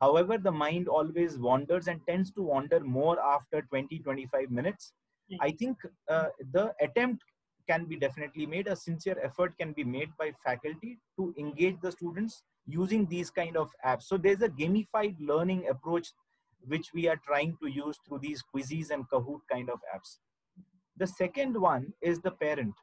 However 0.01 0.37
the 0.37 0.51
mind 0.51 0.87
always 0.87 1.37
wanders 1.39 1.87
and 1.87 1.99
tends 2.07 2.31
to 2.33 2.43
wander 2.43 2.79
more 2.79 3.19
after 3.19 3.61
20 3.63 3.99
25 3.99 4.51
minutes. 4.51 4.93
I 5.41 5.51
think 5.51 5.77
uh, 6.09 6.27
the 6.53 6.73
attempt 6.81 7.23
can 7.69 7.85
be 7.85 7.97
definitely 7.97 8.45
made. 8.45 8.67
A 8.67 8.75
sincere 8.75 9.17
effort 9.23 9.57
can 9.57 9.73
be 9.73 9.83
made 9.83 10.09
by 10.17 10.31
faculty 10.45 10.99
to 11.17 11.33
engage 11.37 11.81
the 11.81 11.91
students 11.91 12.43
using 12.65 13.07
these 13.07 13.29
kind 13.29 13.57
of 13.57 13.69
apps. 13.85 14.03
So 14.03 14.17
there's 14.17 14.41
a 14.41 14.49
gamified 14.49 15.15
learning 15.19 15.67
approach 15.69 16.13
which 16.65 16.93
we 16.93 17.07
are 17.07 17.19
trying 17.25 17.57
to 17.61 17.67
use 17.67 17.97
through 18.05 18.19
these 18.19 18.43
Quizizz 18.53 18.91
and 18.91 19.09
kahoot 19.09 19.41
kind 19.51 19.69
of 19.69 19.79
apps. 19.95 20.17
The 20.97 21.07
second 21.07 21.59
one 21.59 21.93
is 22.01 22.19
the 22.19 22.31
parent 22.31 22.73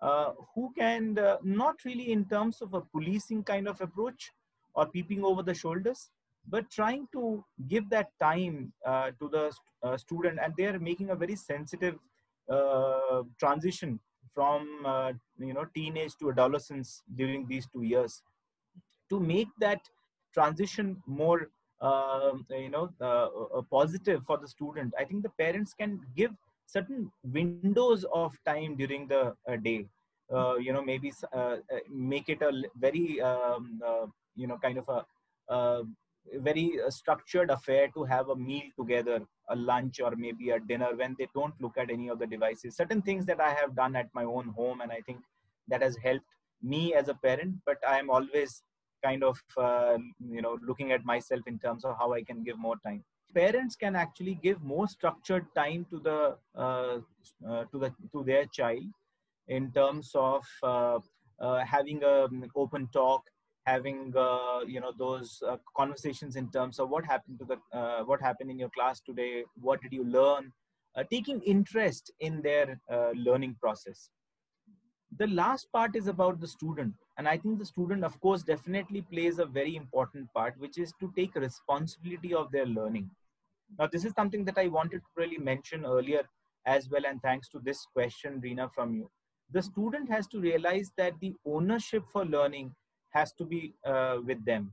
uh, 0.00 0.32
who 0.54 0.72
can 0.76 1.18
uh, 1.18 1.36
not 1.42 1.76
really 1.84 2.12
in 2.12 2.24
terms 2.26 2.60
of 2.60 2.74
a 2.74 2.80
policing 2.80 3.42
kind 3.42 3.66
of 3.68 3.80
approach 3.80 4.30
or 4.74 4.86
peeping 4.86 5.24
over 5.24 5.42
the 5.42 5.54
shoulders 5.54 6.10
but 6.48 6.70
trying 6.70 7.08
to 7.12 7.44
give 7.68 7.88
that 7.90 8.10
time 8.20 8.72
uh, 8.84 9.10
to 9.18 9.28
the 9.28 9.50
uh, 9.82 9.96
student 9.96 10.38
and 10.42 10.54
they 10.56 10.66
are 10.66 10.78
making 10.78 11.10
a 11.10 11.16
very 11.16 11.34
sensitive 11.34 11.96
uh, 12.50 13.22
transition 13.38 13.98
from 14.34 14.68
uh, 14.84 15.12
you 15.38 15.54
know 15.54 15.64
teenage 15.74 16.14
to 16.18 16.30
adolescence 16.30 17.02
during 17.16 17.46
these 17.46 17.66
two 17.72 17.82
years 17.82 18.22
to 19.08 19.18
make 19.18 19.48
that 19.58 19.80
transition 20.32 21.02
more 21.06 21.48
um, 21.80 22.44
you 22.50 22.70
know 22.70 22.90
positive 23.70 24.22
for 24.26 24.38
the 24.38 24.48
student. 24.48 24.92
I 24.98 25.04
think 25.04 25.22
the 25.22 25.30
parents 25.30 25.74
can 25.74 26.00
give 26.16 26.32
certain 26.66 27.10
windows 27.24 28.04
of 28.12 28.36
time 28.44 28.76
during 28.76 29.06
the 29.08 29.34
uh, 29.48 29.56
day. 29.56 29.86
Uh, 30.34 30.56
you 30.56 30.72
know 30.72 30.82
maybe 30.82 31.12
uh, 31.32 31.56
make 31.88 32.28
it 32.28 32.42
a 32.42 32.50
very 32.80 33.20
um, 33.20 33.80
you 34.34 34.46
know 34.48 34.58
kind 34.58 34.76
of 34.76 34.88
a, 34.88 35.04
a 35.54 35.82
very 36.40 36.78
structured 36.88 37.48
affair 37.50 37.88
to 37.94 38.02
have 38.02 38.28
a 38.30 38.36
meal 38.36 38.64
together 38.76 39.20
a 39.50 39.56
lunch 39.56 40.00
or 40.00 40.14
maybe 40.16 40.50
a 40.50 40.58
dinner 40.58 40.88
when 40.96 41.14
they 41.18 41.28
don't 41.32 41.54
look 41.60 41.78
at 41.78 41.90
any 41.90 42.08
of 42.08 42.18
the 42.18 42.26
devices. 42.26 42.76
Certain 42.76 43.00
things 43.00 43.24
that 43.26 43.40
i 43.40 43.50
have 43.50 43.76
done 43.76 43.94
at 43.94 44.08
my 44.14 44.24
own 44.24 44.48
home 44.48 44.80
and 44.80 44.90
i 44.90 45.00
think 45.06 45.20
that 45.68 45.82
has 45.82 45.96
helped 46.02 46.24
me 46.62 46.94
as 46.94 47.08
a 47.08 47.14
parent 47.14 47.54
but 47.64 47.76
i 47.86 47.98
am 47.98 48.10
always 48.10 48.62
kind 49.04 49.22
of 49.22 49.38
uh, 49.58 49.96
you 50.36 50.42
know 50.42 50.58
looking 50.66 50.92
at 50.92 51.04
myself 51.04 51.42
in 51.46 51.58
terms 51.58 51.84
of 51.84 51.94
how 51.98 52.12
i 52.12 52.22
can 52.22 52.42
give 52.42 52.58
more 52.58 52.76
time 52.86 53.04
parents 53.36 53.76
can 53.76 53.94
actually 53.94 54.34
give 54.42 54.62
more 54.62 54.88
structured 54.88 55.46
time 55.54 55.86
to 55.90 55.98
the 56.08 56.20
uh, 56.64 56.98
uh, 57.48 57.64
to 57.70 57.78
the 57.84 57.90
to 58.12 58.24
their 58.24 58.44
child 58.58 58.90
in 59.48 59.70
terms 59.72 60.10
of 60.14 60.44
uh, 60.62 60.98
uh, 61.40 61.58
having 61.76 62.02
an 62.02 62.50
open 62.64 62.88
talk 62.98 63.22
having 63.66 64.00
uh, 64.16 64.60
you 64.74 64.80
know 64.80 64.92
those 64.98 65.30
conversations 65.76 66.36
in 66.36 66.50
terms 66.50 66.78
of 66.78 66.88
what 66.88 67.04
happened 67.04 67.38
to 67.38 67.46
the 67.52 67.58
what 68.10 68.20
happened 68.28 68.50
in 68.50 68.58
your 68.64 68.72
class 68.76 69.00
today 69.08 69.32
what 69.68 69.82
did 69.82 69.92
you 69.92 70.04
learn 70.18 70.52
taking 71.10 71.42
interest 71.54 72.10
in 72.20 72.40
their 72.40 72.80
learning 73.14 73.54
process. 73.60 74.08
The 75.18 75.26
last 75.26 75.66
part 75.70 75.94
is 75.94 76.06
about 76.12 76.40
the 76.40 76.48
student 76.52 76.94
and 77.18 77.28
i 77.32 77.36
think 77.42 77.58
the 77.58 77.68
student 77.70 78.04
of 78.08 78.18
course 78.24 78.42
definitely 78.50 79.02
plays 79.12 79.38
a 79.38 79.46
very 79.58 79.76
important 79.76 80.32
part 80.38 80.58
which 80.64 80.78
is 80.84 80.92
to 81.00 81.12
take 81.18 81.38
responsibility 81.44 82.32
of 82.40 82.50
their 82.52 82.66
learning 82.66 83.08
now, 83.78 83.86
this 83.86 84.04
is 84.04 84.12
something 84.14 84.44
that 84.44 84.58
I 84.58 84.68
wanted 84.68 85.00
to 85.00 85.10
really 85.16 85.38
mention 85.38 85.84
earlier 85.84 86.22
as 86.64 86.88
well, 86.90 87.04
and 87.06 87.20
thanks 87.22 87.48
to 87.50 87.58
this 87.58 87.86
question, 87.92 88.40
Reena, 88.40 88.72
from 88.72 88.94
you. 88.94 89.10
The 89.52 89.62
student 89.62 90.10
has 90.10 90.26
to 90.28 90.40
realize 90.40 90.90
that 90.96 91.14
the 91.20 91.34
ownership 91.44 92.04
for 92.12 92.24
learning 92.24 92.74
has 93.10 93.32
to 93.34 93.44
be 93.44 93.74
uh, 93.84 94.18
with 94.24 94.44
them. 94.44 94.72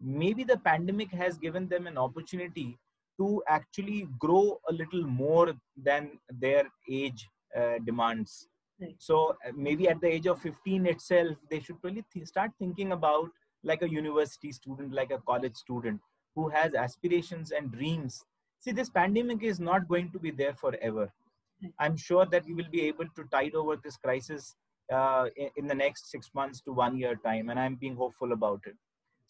Maybe 0.00 0.44
the 0.44 0.56
pandemic 0.56 1.10
has 1.12 1.38
given 1.38 1.68
them 1.68 1.86
an 1.86 1.98
opportunity 1.98 2.78
to 3.18 3.42
actually 3.48 4.08
grow 4.18 4.58
a 4.68 4.72
little 4.72 5.02
more 5.02 5.52
than 5.76 6.18
their 6.30 6.64
age 6.90 7.28
uh, 7.56 7.74
demands. 7.84 8.48
Right. 8.80 8.96
So 8.98 9.36
uh, 9.46 9.52
maybe 9.54 9.88
at 9.88 10.00
the 10.00 10.08
age 10.08 10.26
of 10.26 10.40
15 10.40 10.86
itself, 10.86 11.36
they 11.50 11.60
should 11.60 11.76
really 11.82 12.04
th- 12.12 12.26
start 12.26 12.50
thinking 12.58 12.92
about 12.92 13.28
like 13.62 13.82
a 13.82 13.90
university 13.90 14.52
student, 14.52 14.92
like 14.92 15.10
a 15.10 15.18
college 15.18 15.54
student 15.54 16.00
who 16.40 16.48
has 16.48 16.74
aspirations 16.74 17.50
and 17.50 17.70
dreams. 17.70 18.24
See 18.60 18.72
this 18.72 18.90
pandemic 18.90 19.42
is 19.42 19.60
not 19.60 19.88
going 19.88 20.10
to 20.12 20.18
be 20.18 20.30
there 20.30 20.54
forever. 20.54 21.12
I'm 21.78 21.96
sure 21.96 22.26
that 22.26 22.46
we 22.46 22.54
will 22.54 22.70
be 22.70 22.82
able 22.88 23.08
to 23.16 23.24
tide 23.30 23.54
over 23.54 23.76
this 23.76 23.96
crisis 23.96 24.54
uh, 24.92 25.26
in, 25.36 25.50
in 25.56 25.66
the 25.66 25.74
next 25.74 26.10
six 26.10 26.30
months 26.34 26.62
to 26.62 26.72
one 26.72 26.96
year 26.96 27.14
time 27.24 27.50
and 27.50 27.60
i'm 27.60 27.76
being 27.76 27.96
hopeful 27.96 28.32
about 28.32 28.60
it. 28.66 28.76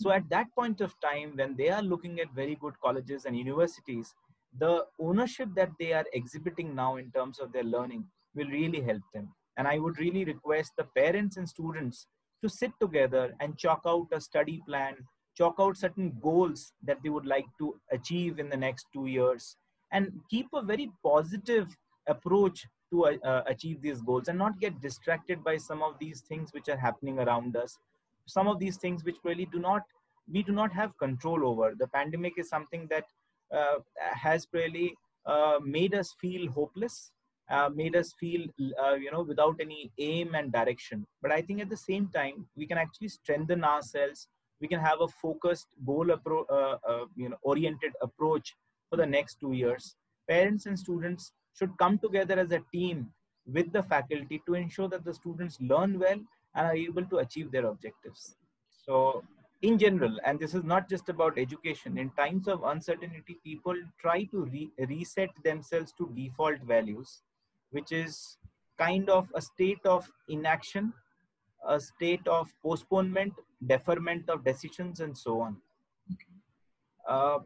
So 0.01 0.11
at 0.11 0.29
that 0.31 0.47
point 0.59 0.81
of 0.81 0.95
time 1.01 1.33
when 1.37 1.57
they 1.57 1.69
are 1.69 1.83
looking 1.83 2.21
at 2.21 2.35
very 2.35 2.57
good 2.61 2.75
colleges 2.83 3.25
and 3.25 3.37
universities 3.37 4.15
the 4.59 4.85
ownership 4.99 5.49
that 5.57 5.71
they 5.79 5.93
are 5.93 6.07
exhibiting 6.13 6.75
now 6.75 6.97
in 6.97 7.11
terms 7.13 7.39
of 7.39 7.53
their 7.53 7.69
learning 7.75 8.05
will 8.35 8.49
really 8.49 8.81
help 8.81 9.03
them. 9.15 9.29
And 9.57 9.69
i 9.69 9.79
would 9.79 9.99
really 9.99 10.25
request 10.25 10.73
the 10.79 10.89
parents 11.01 11.37
and 11.37 11.49
students 11.57 12.07
to 12.43 12.49
sit 12.49 12.73
together 12.81 13.35
and 13.41 13.59
chalk 13.59 13.83
out 13.87 14.07
a 14.13 14.21
study 14.21 14.63
plan 14.67 14.95
chalk 15.41 15.57
out 15.59 15.77
certain 15.77 16.13
goals 16.23 16.73
that 16.83 16.99
they 17.03 17.09
would 17.09 17.27
like 17.27 17.47
to 17.59 17.75
achieve 17.91 18.39
in 18.39 18.51
the 18.51 18.57
next 18.57 18.87
two 18.93 19.07
years 19.07 19.57
and 19.93 20.13
keep 20.31 20.47
a 20.53 20.63
very 20.63 20.91
positive 21.03 21.69
approach 22.07 22.67
to 22.93 23.07
uh, 23.07 23.17
uh, 23.25 23.43
achieve 23.47 23.81
these 23.81 24.03
goals 24.03 24.29
and 24.29 24.39
not 24.39 24.61
get 24.61 24.81
distracted 24.81 25.43
by 25.43 25.57
some 25.57 25.83
of 25.83 25.95
these 25.99 26.21
things 26.29 26.53
which 26.53 26.69
are 26.69 26.77
happening 26.77 27.19
around 27.21 27.57
us. 27.57 27.79
Some 28.27 28.49
of 28.49 28.59
these 28.59 28.77
things 28.77 29.05
which 29.05 29.17
really 29.25 29.47
do 29.47 29.59
not 29.59 29.83
we 30.33 30.43
do 30.43 30.53
not 30.53 30.73
have 30.73 30.97
control 30.99 31.45
over. 31.45 31.75
The 31.77 31.89
pandemic 31.89 32.35
is 32.37 32.49
something 32.49 32.87
that 32.91 33.05
uh, 33.53 33.79
has 33.99 34.47
really 34.53 34.95
uh, 35.27 35.59
made 35.65 35.95
us 35.95 36.15
feel 36.21 36.51
hopeless 36.53 37.11
uh, 37.51 37.69
made 37.69 37.97
us 37.97 38.13
feel 38.21 38.47
uh, 38.83 38.95
you 38.95 39.11
know 39.11 39.23
without 39.23 39.57
any 39.61 39.91
aim 39.99 40.35
and 40.35 40.53
direction. 40.53 41.07
But 41.23 41.33
i 41.33 41.41
think 41.43 41.61
at 41.61 41.71
the 41.71 41.83
same 41.89 42.09
time 42.19 42.47
we 42.57 42.67
can 42.67 42.79
actually 42.79 43.09
strengthen 43.09 43.65
ourselves 43.65 44.29
we 44.61 44.69
can 44.69 44.81
have 44.81 45.01
a 45.01 45.09
focused 45.09 45.69
goal 45.87 46.07
appro- 46.07 46.49
uh, 46.51 46.77
uh, 46.89 47.05
you 47.17 47.29
know 47.29 47.37
oriented 47.43 47.93
approach 48.03 48.55
for 48.89 48.97
the 48.97 49.07
next 49.07 49.39
two 49.41 49.53
years. 49.53 49.97
Parents 50.29 50.67
and 50.67 50.79
students 50.79 51.33
should 51.55 51.77
come 51.79 51.99
together 51.99 52.39
as 52.39 52.53
a 52.53 52.63
team 52.73 53.09
with 53.47 53.73
the 53.73 53.83
faculty 53.83 54.41
to 54.47 54.55
ensure 54.55 54.89
that 54.89 55.05
the 55.05 55.15
students 55.15 55.59
learn 55.61 55.99
well 55.99 56.21
and 56.55 56.67
are 56.67 56.75
able 56.75 57.05
to 57.07 57.19
achieve 57.19 57.51
their 57.51 57.67
objectives. 57.67 58.37
So 58.85 59.23
in 59.63 59.79
general 59.79 60.19
and 60.25 60.39
this 60.41 60.55
is 60.55 60.65
not 60.65 60.89
just 60.89 61.09
about 61.09 61.39
education 61.39 61.99
in 61.99 62.11
times 62.11 62.49
of 62.49 62.63
uncertainty 62.65 63.37
people 63.45 63.75
try 64.01 64.25
to 64.25 64.45
re- 64.47 64.71
reset 64.89 65.29
themselves 65.45 65.93
to 65.99 66.11
default 66.17 66.61
values 66.63 67.23
which 67.71 67.93
is 67.93 68.39
kind 68.79 69.11
of 69.11 69.29
a 69.35 69.43
state 69.43 69.85
of 69.85 70.11
inaction 70.29 70.93
a 71.69 71.79
state 71.81 72.27
of 72.27 72.53
postponement 72.63 73.33
deferment 73.67 74.29
of 74.29 74.45
decisions 74.45 75.01
and 75.01 75.17
so 75.17 75.41
on 75.41 75.57
uh, 77.09 77.39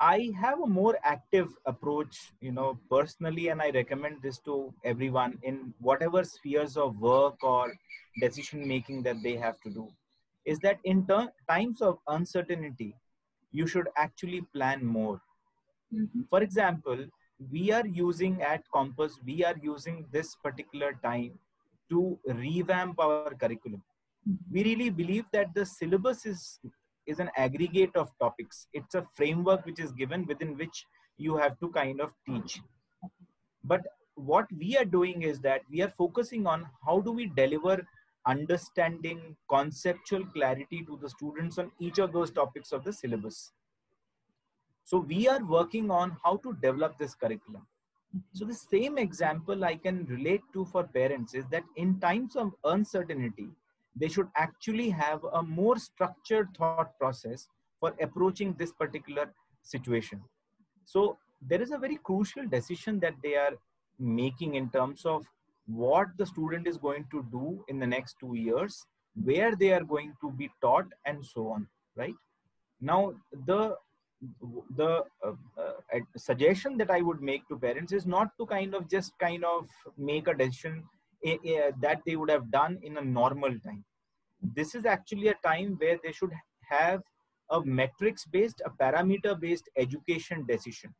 i 0.00 0.30
have 0.40 0.60
a 0.60 0.66
more 0.66 0.98
active 1.04 1.48
approach 1.66 2.32
you 2.40 2.52
know 2.52 2.78
personally 2.90 3.48
and 3.48 3.60
i 3.62 3.70
recommend 3.70 4.20
this 4.22 4.38
to 4.38 4.72
everyone 4.84 5.38
in 5.42 5.74
whatever 5.80 6.24
spheres 6.24 6.76
of 6.76 6.98
work 6.98 7.42
or 7.42 7.72
decision 8.20 8.66
making 8.66 9.02
that 9.02 9.22
they 9.22 9.36
have 9.36 9.60
to 9.60 9.70
do 9.70 9.88
is 10.44 10.58
that 10.58 10.78
in 10.84 11.06
ter- 11.06 11.32
times 11.48 11.80
of 11.80 11.98
uncertainty 12.08 12.94
you 13.52 13.66
should 13.66 13.88
actually 13.96 14.40
plan 14.54 14.84
more 14.84 15.20
mm-hmm. 15.94 16.22
for 16.30 16.42
example 16.42 17.04
we 17.50 17.70
are 17.72 17.86
using 17.86 18.42
at 18.42 18.62
compass 18.72 19.18
we 19.24 19.44
are 19.44 19.56
using 19.62 20.04
this 20.10 20.34
particular 20.36 20.92
time 21.02 21.38
to 21.90 22.18
revamp 22.26 22.98
our 23.00 23.34
curriculum. 23.34 23.82
We 24.50 24.64
really 24.64 24.90
believe 24.90 25.24
that 25.32 25.54
the 25.54 25.66
syllabus 25.66 26.26
is 26.26 26.58
is 27.06 27.18
an 27.18 27.30
aggregate 27.36 27.96
of 27.96 28.10
topics. 28.20 28.68
It's 28.72 28.94
a 28.94 29.06
framework 29.14 29.66
which 29.66 29.80
is 29.80 29.92
given 29.92 30.26
within 30.26 30.56
which 30.56 30.86
you 31.18 31.36
have 31.36 31.58
to 31.60 31.68
kind 31.70 32.00
of 32.00 32.10
teach. 32.26 32.60
But 33.64 33.82
what 34.14 34.46
we 34.56 34.76
are 34.76 34.84
doing 34.84 35.22
is 35.22 35.40
that 35.40 35.62
we 35.70 35.82
are 35.82 35.92
focusing 35.96 36.46
on 36.46 36.68
how 36.86 37.00
do 37.00 37.12
we 37.12 37.26
deliver 37.26 37.84
understanding 38.26 39.36
conceptual 39.48 40.24
clarity 40.26 40.84
to 40.86 40.98
the 41.02 41.08
students 41.08 41.58
on 41.58 41.72
each 41.80 41.98
of 41.98 42.12
those 42.12 42.30
topics 42.30 42.72
of 42.72 42.84
the 42.84 42.92
syllabus. 42.92 43.52
So 44.84 44.98
we 44.98 45.28
are 45.28 45.44
working 45.44 45.90
on 45.90 46.16
how 46.24 46.36
to 46.38 46.56
develop 46.62 46.98
this 46.98 47.14
curriculum. 47.14 47.66
So 48.32 48.44
the 48.44 48.54
same 48.54 48.98
example 48.98 49.64
I 49.64 49.76
can 49.76 50.04
relate 50.06 50.42
to 50.52 50.64
for 50.66 50.84
parents 50.84 51.34
is 51.34 51.44
that 51.50 51.64
in 51.76 51.98
times 52.00 52.36
of 52.36 52.52
uncertainty, 52.64 53.48
they 53.96 54.08
should 54.08 54.28
actually 54.36 54.90
have 54.90 55.24
a 55.32 55.42
more 55.42 55.78
structured 55.78 56.48
thought 56.56 56.98
process 56.98 57.48
for 57.80 57.94
approaching 58.00 58.54
this 58.58 58.72
particular 58.72 59.32
situation. 59.62 60.20
So 60.84 61.18
there 61.40 61.60
is 61.60 61.72
a 61.72 61.78
very 61.78 61.98
crucial 62.02 62.46
decision 62.46 63.00
that 63.00 63.14
they 63.22 63.34
are 63.34 63.52
making 63.98 64.54
in 64.54 64.70
terms 64.70 65.04
of 65.04 65.24
what 65.66 66.08
the 66.18 66.26
student 66.26 66.66
is 66.66 66.76
going 66.76 67.06
to 67.10 67.24
do 67.30 67.64
in 67.68 67.78
the 67.78 67.86
next 67.86 68.16
two 68.18 68.34
years, 68.34 68.84
where 69.24 69.54
they 69.56 69.72
are 69.72 69.84
going 69.84 70.14
to 70.20 70.30
be 70.30 70.50
taught, 70.60 70.86
and 71.06 71.24
so 71.24 71.48
on. 71.48 71.66
Right 71.96 72.14
now, 72.80 73.14
the 73.46 73.76
the 74.76 75.02
uh, 75.24 75.32
uh, 75.58 75.98
suggestion 76.16 76.76
that 76.78 76.90
I 76.90 77.00
would 77.00 77.20
make 77.20 77.46
to 77.48 77.58
parents 77.58 77.92
is 77.92 78.06
not 78.06 78.28
to 78.38 78.46
kind 78.46 78.74
of 78.74 78.88
just 78.88 79.18
kind 79.18 79.44
of 79.44 79.66
make 79.98 80.28
a 80.28 80.34
decision 80.34 80.84
that 81.24 82.00
they 82.04 82.16
would 82.16 82.30
have 82.30 82.50
done 82.50 82.78
in 82.82 82.96
a 82.96 83.02
normal 83.02 83.50
time. 83.60 83.84
This 84.42 84.74
is 84.74 84.86
actually 84.86 85.28
a 85.28 85.34
time 85.44 85.76
where 85.78 85.98
they 86.02 86.12
should 86.12 86.32
have 86.68 87.00
a 87.50 87.64
metrics 87.64 88.24
based, 88.26 88.60
a 88.64 88.70
parameter 88.70 89.38
based 89.38 89.68
education 89.76 90.44
decision. 90.46 90.92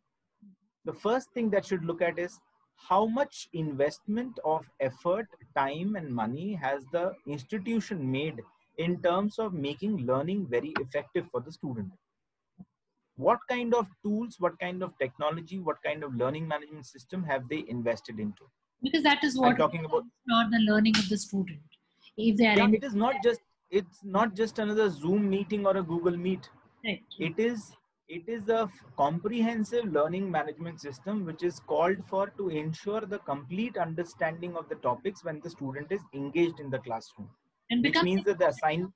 The 0.84 0.92
first 0.92 1.32
thing 1.32 1.50
that 1.50 1.64
should 1.64 1.84
look 1.84 2.02
at 2.02 2.18
is 2.18 2.38
how 2.76 3.06
much 3.06 3.48
investment 3.52 4.38
of 4.44 4.68
effort, 4.80 5.26
time, 5.56 5.96
and 5.96 6.12
money 6.12 6.54
has 6.54 6.84
the 6.92 7.12
institution 7.26 8.10
made 8.10 8.40
in 8.78 9.00
terms 9.02 9.38
of 9.38 9.52
making 9.52 10.06
learning 10.06 10.46
very 10.48 10.72
effective 10.80 11.26
for 11.30 11.40
the 11.40 11.52
student 11.52 11.92
what 13.16 13.38
kind 13.48 13.74
of 13.74 13.86
tools 14.02 14.36
what 14.38 14.58
kind 14.58 14.82
of 14.82 14.96
technology 14.98 15.58
what 15.58 15.82
kind 15.82 16.02
of 16.02 16.14
learning 16.14 16.46
management 16.48 16.86
system 16.86 17.22
have 17.22 17.48
they 17.48 17.64
invested 17.68 18.18
into? 18.18 18.44
Because 18.82 19.02
that 19.02 19.22
is 19.22 19.38
what 19.38 19.50
I'm 19.50 19.56
talking 19.56 19.84
about 19.84 20.04
not 20.26 20.50
the 20.50 20.58
learning 20.58 20.96
of 20.96 21.08
the 21.08 21.16
student. 21.16 21.60
If 22.16 22.36
they 22.36 22.46
are 22.46 22.56
yeah, 22.56 22.68
it 22.68 22.84
is 22.84 22.94
not 22.94 23.16
just 23.22 23.40
it's 23.70 24.00
not 24.02 24.34
just 24.34 24.58
another 24.58 24.90
zoom 24.90 25.28
meeting 25.28 25.66
or 25.66 25.76
a 25.76 25.82
google 25.82 26.16
meet. 26.16 26.48
Right. 26.84 27.00
it 27.20 27.38
is 27.38 27.76
it 28.08 28.28
is 28.28 28.48
a 28.48 28.70
comprehensive 28.96 29.84
learning 29.92 30.30
management 30.30 30.80
system 30.80 31.24
which 31.24 31.42
is 31.42 31.60
called 31.60 31.96
for 32.08 32.28
to 32.38 32.48
ensure 32.50 33.00
the 33.02 33.18
complete 33.20 33.78
understanding 33.78 34.56
of 34.56 34.68
the 34.68 34.74
topics 34.86 35.24
when 35.24 35.40
the 35.40 35.50
student 35.50 35.90
is 35.90 36.00
engaged 36.12 36.60
in 36.60 36.68
the 36.68 36.78
classroom. 36.78 37.30
And 37.70 37.82
which 37.82 38.02
means 38.02 38.24
that 38.24 38.38
the 38.38 38.48
assignment 38.48 38.92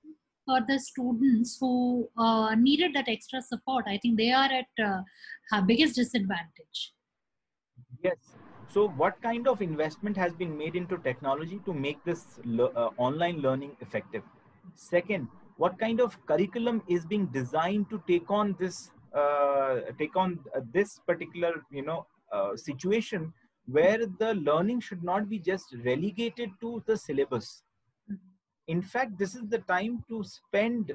for 0.47 0.61
the 0.69 0.79
students 0.79 1.59
who 1.61 2.09
uh, 2.17 2.55
needed 2.55 2.95
that 2.95 3.09
extra 3.09 3.43
support 3.43 3.85
i 3.87 3.99
think 3.99 4.17
they 4.17 4.31
are 4.33 4.51
at 4.63 4.85
uh, 4.85 5.61
biggest 5.67 5.97
disadvantage. 5.97 6.93
Yes. 8.03 8.17
So 8.69 8.89
what 8.89 9.21
kind 9.23 9.49
of 9.49 9.63
investment 9.63 10.17
has 10.17 10.33
been 10.35 10.57
made 10.57 10.77
into 10.77 10.99
technology 10.99 11.61
to 11.65 11.73
make 11.73 12.05
this 12.05 12.39
le- 12.45 12.73
uh, 12.83 12.91
online 12.97 13.41
learning 13.41 13.77
effective? 13.81 14.23
Second 14.75 15.29
what 15.57 15.79
kind 15.79 16.01
of 16.01 16.15
curriculum 16.27 16.83
is 16.87 17.07
being 17.07 17.27
designed 17.27 17.89
to 17.91 18.03
take 18.07 18.31
on 18.31 18.55
this 18.59 18.91
uh, 19.15 19.77
take 19.99 20.17
on 20.17 20.39
uh, 20.55 20.61
this 20.73 21.01
particular 21.07 21.65
you 21.71 21.83
know 21.83 22.07
uh, 22.33 22.55
situation 22.57 23.33
where 23.67 24.07
the 24.19 24.35
learning 24.35 24.81
should 24.81 25.03
not 25.03 25.29
be 25.29 25.39
just 25.39 25.75
relegated 25.85 26.51
to 26.61 26.83
the 26.87 26.97
syllabus 26.97 27.63
in 28.69 28.83
fact 28.83 29.19
this 29.19 29.35
is 29.35 29.47
the 29.49 29.59
time 29.59 30.05
to 30.09 30.23
spend 30.25 30.93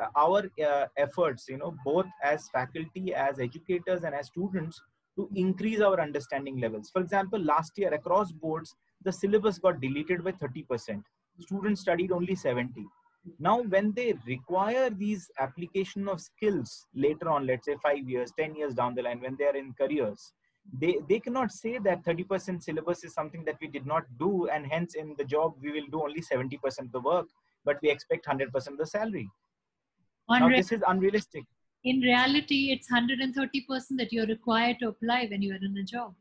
uh, 0.00 0.06
our 0.16 0.42
uh, 0.64 0.86
efforts 0.96 1.46
you 1.48 1.58
know 1.58 1.74
both 1.84 2.06
as 2.22 2.48
faculty 2.50 3.14
as 3.14 3.38
educators 3.40 4.04
and 4.04 4.14
as 4.14 4.26
students 4.26 4.80
to 5.16 5.30
increase 5.34 5.80
our 5.80 5.98
understanding 5.98 6.60
levels. 6.60 6.90
For 6.90 7.00
example 7.00 7.40
last 7.40 7.72
year 7.76 7.92
across 7.94 8.32
boards 8.32 8.74
the 9.02 9.12
syllabus 9.12 9.58
got 9.58 9.80
deleted 9.80 10.22
by 10.24 10.32
30% 10.32 11.02
students 11.40 11.80
studied 11.82 12.12
only 12.12 12.34
70 12.34 12.84
now 13.38 13.60
when 13.62 13.92
they 13.92 14.14
require 14.26 14.88
these 14.90 15.28
application 15.38 16.08
of 16.08 16.20
skills 16.20 16.86
later 16.94 17.28
on 17.28 17.46
let's 17.46 17.66
say 17.66 17.76
5 17.82 18.08
years 18.08 18.32
10 18.38 18.54
years 18.54 18.74
down 18.74 18.94
the 18.94 19.02
line 19.02 19.20
when 19.20 19.36
they 19.38 19.44
are 19.44 19.56
in 19.56 19.72
careers 19.80 20.32
they 20.72 20.98
they 21.08 21.18
cannot 21.20 21.52
say 21.52 21.78
that 21.78 22.04
30% 22.04 22.62
syllabus 22.62 23.04
is 23.04 23.14
something 23.14 23.44
that 23.44 23.56
we 23.60 23.68
did 23.68 23.86
not 23.86 24.04
do 24.18 24.48
and 24.48 24.66
hence 24.66 24.94
in 24.94 25.14
the 25.18 25.24
job 25.24 25.54
we 25.60 25.72
will 25.72 25.86
do 25.90 26.02
only 26.02 26.20
70% 26.20 26.78
of 26.78 26.92
the 26.92 27.00
work 27.00 27.26
but 27.64 27.78
we 27.82 27.90
expect 27.90 28.26
100% 28.26 28.54
of 28.68 28.78
the 28.78 28.86
salary. 28.86 29.28
Now, 30.28 30.48
this 30.48 30.72
is 30.72 30.82
unrealistic. 30.86 31.44
In 31.84 32.00
reality 32.00 32.72
it's 32.72 32.90
130% 32.90 33.96
that 33.98 34.12
you're 34.12 34.26
required 34.26 34.78
to 34.80 34.88
apply 34.88 35.26
when 35.30 35.42
you 35.42 35.52
are 35.52 35.64
in 35.64 35.76
a 35.76 35.84
job. 35.84 36.14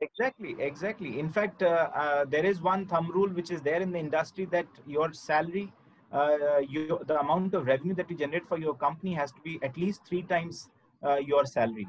Exactly 0.00 0.56
exactly. 0.58 1.18
In 1.18 1.30
fact 1.30 1.62
uh, 1.62 1.88
uh, 1.94 2.24
there 2.24 2.44
is 2.44 2.60
one 2.60 2.86
thumb 2.86 3.10
rule 3.12 3.28
which 3.28 3.50
is 3.50 3.62
there 3.62 3.80
in 3.80 3.92
the 3.92 3.98
industry 3.98 4.44
that 4.46 4.66
your 4.86 5.12
salary 5.12 5.72
uh, 6.12 6.58
you, 6.58 7.00
the 7.06 7.18
amount 7.18 7.54
of 7.54 7.66
revenue 7.66 7.94
that 7.94 8.08
you 8.08 8.16
generate 8.16 8.46
for 8.46 8.58
your 8.58 8.74
company 8.74 9.12
has 9.14 9.32
to 9.32 9.40
be 9.40 9.58
at 9.62 9.76
least 9.76 10.00
three 10.06 10.22
times 10.22 10.68
uh, 11.04 11.16
your 11.16 11.44
salary 11.44 11.86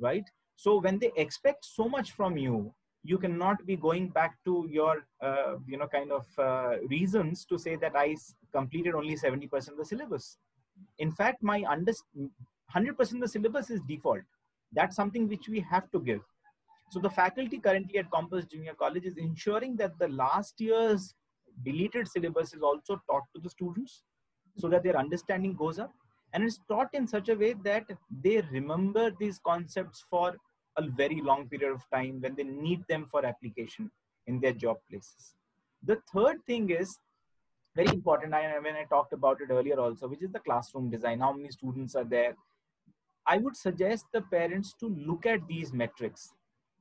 right 0.00 0.24
so 0.58 0.80
when 0.80 0.98
they 0.98 1.12
expect 1.14 1.64
so 1.64 1.88
much 1.88 2.10
from 2.10 2.36
you, 2.36 2.74
you 3.04 3.16
cannot 3.16 3.64
be 3.64 3.76
going 3.76 4.08
back 4.08 4.36
to 4.44 4.66
your, 4.68 5.06
uh, 5.22 5.54
you 5.68 5.76
know, 5.78 5.86
kind 5.86 6.10
of 6.10 6.26
uh, 6.36 6.80
reasons 6.88 7.44
to 7.44 7.56
say 7.56 7.76
that 7.76 7.92
I 7.94 8.16
completed 8.52 8.96
only 8.96 9.14
70% 9.14 9.68
of 9.68 9.76
the 9.76 9.84
syllabus. 9.84 10.36
In 10.98 11.12
fact, 11.12 11.44
my 11.44 11.62
under 11.68 11.92
100% 12.74 13.00
of 13.00 13.20
the 13.20 13.28
syllabus 13.28 13.70
is 13.70 13.80
default. 13.88 14.22
That's 14.72 14.96
something 14.96 15.28
which 15.28 15.48
we 15.48 15.60
have 15.60 15.88
to 15.92 16.00
give. 16.00 16.22
So 16.90 16.98
the 16.98 17.10
faculty 17.10 17.58
currently 17.58 18.00
at 18.00 18.10
Compass 18.10 18.44
Junior 18.46 18.74
College 18.74 19.04
is 19.04 19.16
ensuring 19.16 19.76
that 19.76 19.96
the 20.00 20.08
last 20.08 20.60
year's 20.60 21.14
deleted 21.64 22.08
syllabus 22.08 22.52
is 22.52 22.62
also 22.62 23.00
taught 23.08 23.22
to 23.36 23.40
the 23.40 23.50
students 23.50 24.02
so 24.56 24.68
that 24.70 24.82
their 24.82 24.96
understanding 24.96 25.54
goes 25.54 25.78
up 25.78 25.92
and 26.32 26.42
it's 26.42 26.60
taught 26.68 26.88
in 26.94 27.06
such 27.06 27.28
a 27.28 27.36
way 27.36 27.54
that 27.64 27.84
they 28.22 28.42
remember 28.50 29.12
these 29.20 29.38
concepts 29.46 30.04
for 30.10 30.36
a 30.78 30.82
very 30.82 31.20
long 31.20 31.48
period 31.48 31.72
of 31.72 31.82
time 31.92 32.20
when 32.20 32.34
they 32.36 32.44
need 32.44 32.84
them 32.88 33.06
for 33.10 33.24
application 33.26 33.90
in 34.26 34.40
their 34.40 34.52
job 34.52 34.76
places. 34.88 35.34
The 35.84 35.98
third 36.12 36.38
thing 36.46 36.70
is 36.70 36.98
very 37.76 37.94
important 37.94 38.34
I, 38.34 38.58
when 38.58 38.76
i 38.76 38.84
talked 38.84 39.12
about 39.12 39.40
it 39.40 39.52
earlier 39.52 39.78
also 39.78 40.08
which 40.08 40.22
is 40.22 40.32
the 40.32 40.40
classroom 40.40 40.90
design 40.90 41.20
how 41.20 41.32
many 41.32 41.50
students 41.50 41.94
are 41.94 42.04
there. 42.04 42.34
I 43.26 43.36
would 43.38 43.56
suggest 43.56 44.06
the 44.12 44.22
parents 44.22 44.74
to 44.80 44.88
look 44.88 45.26
at 45.26 45.46
these 45.46 45.72
metrics 45.72 46.32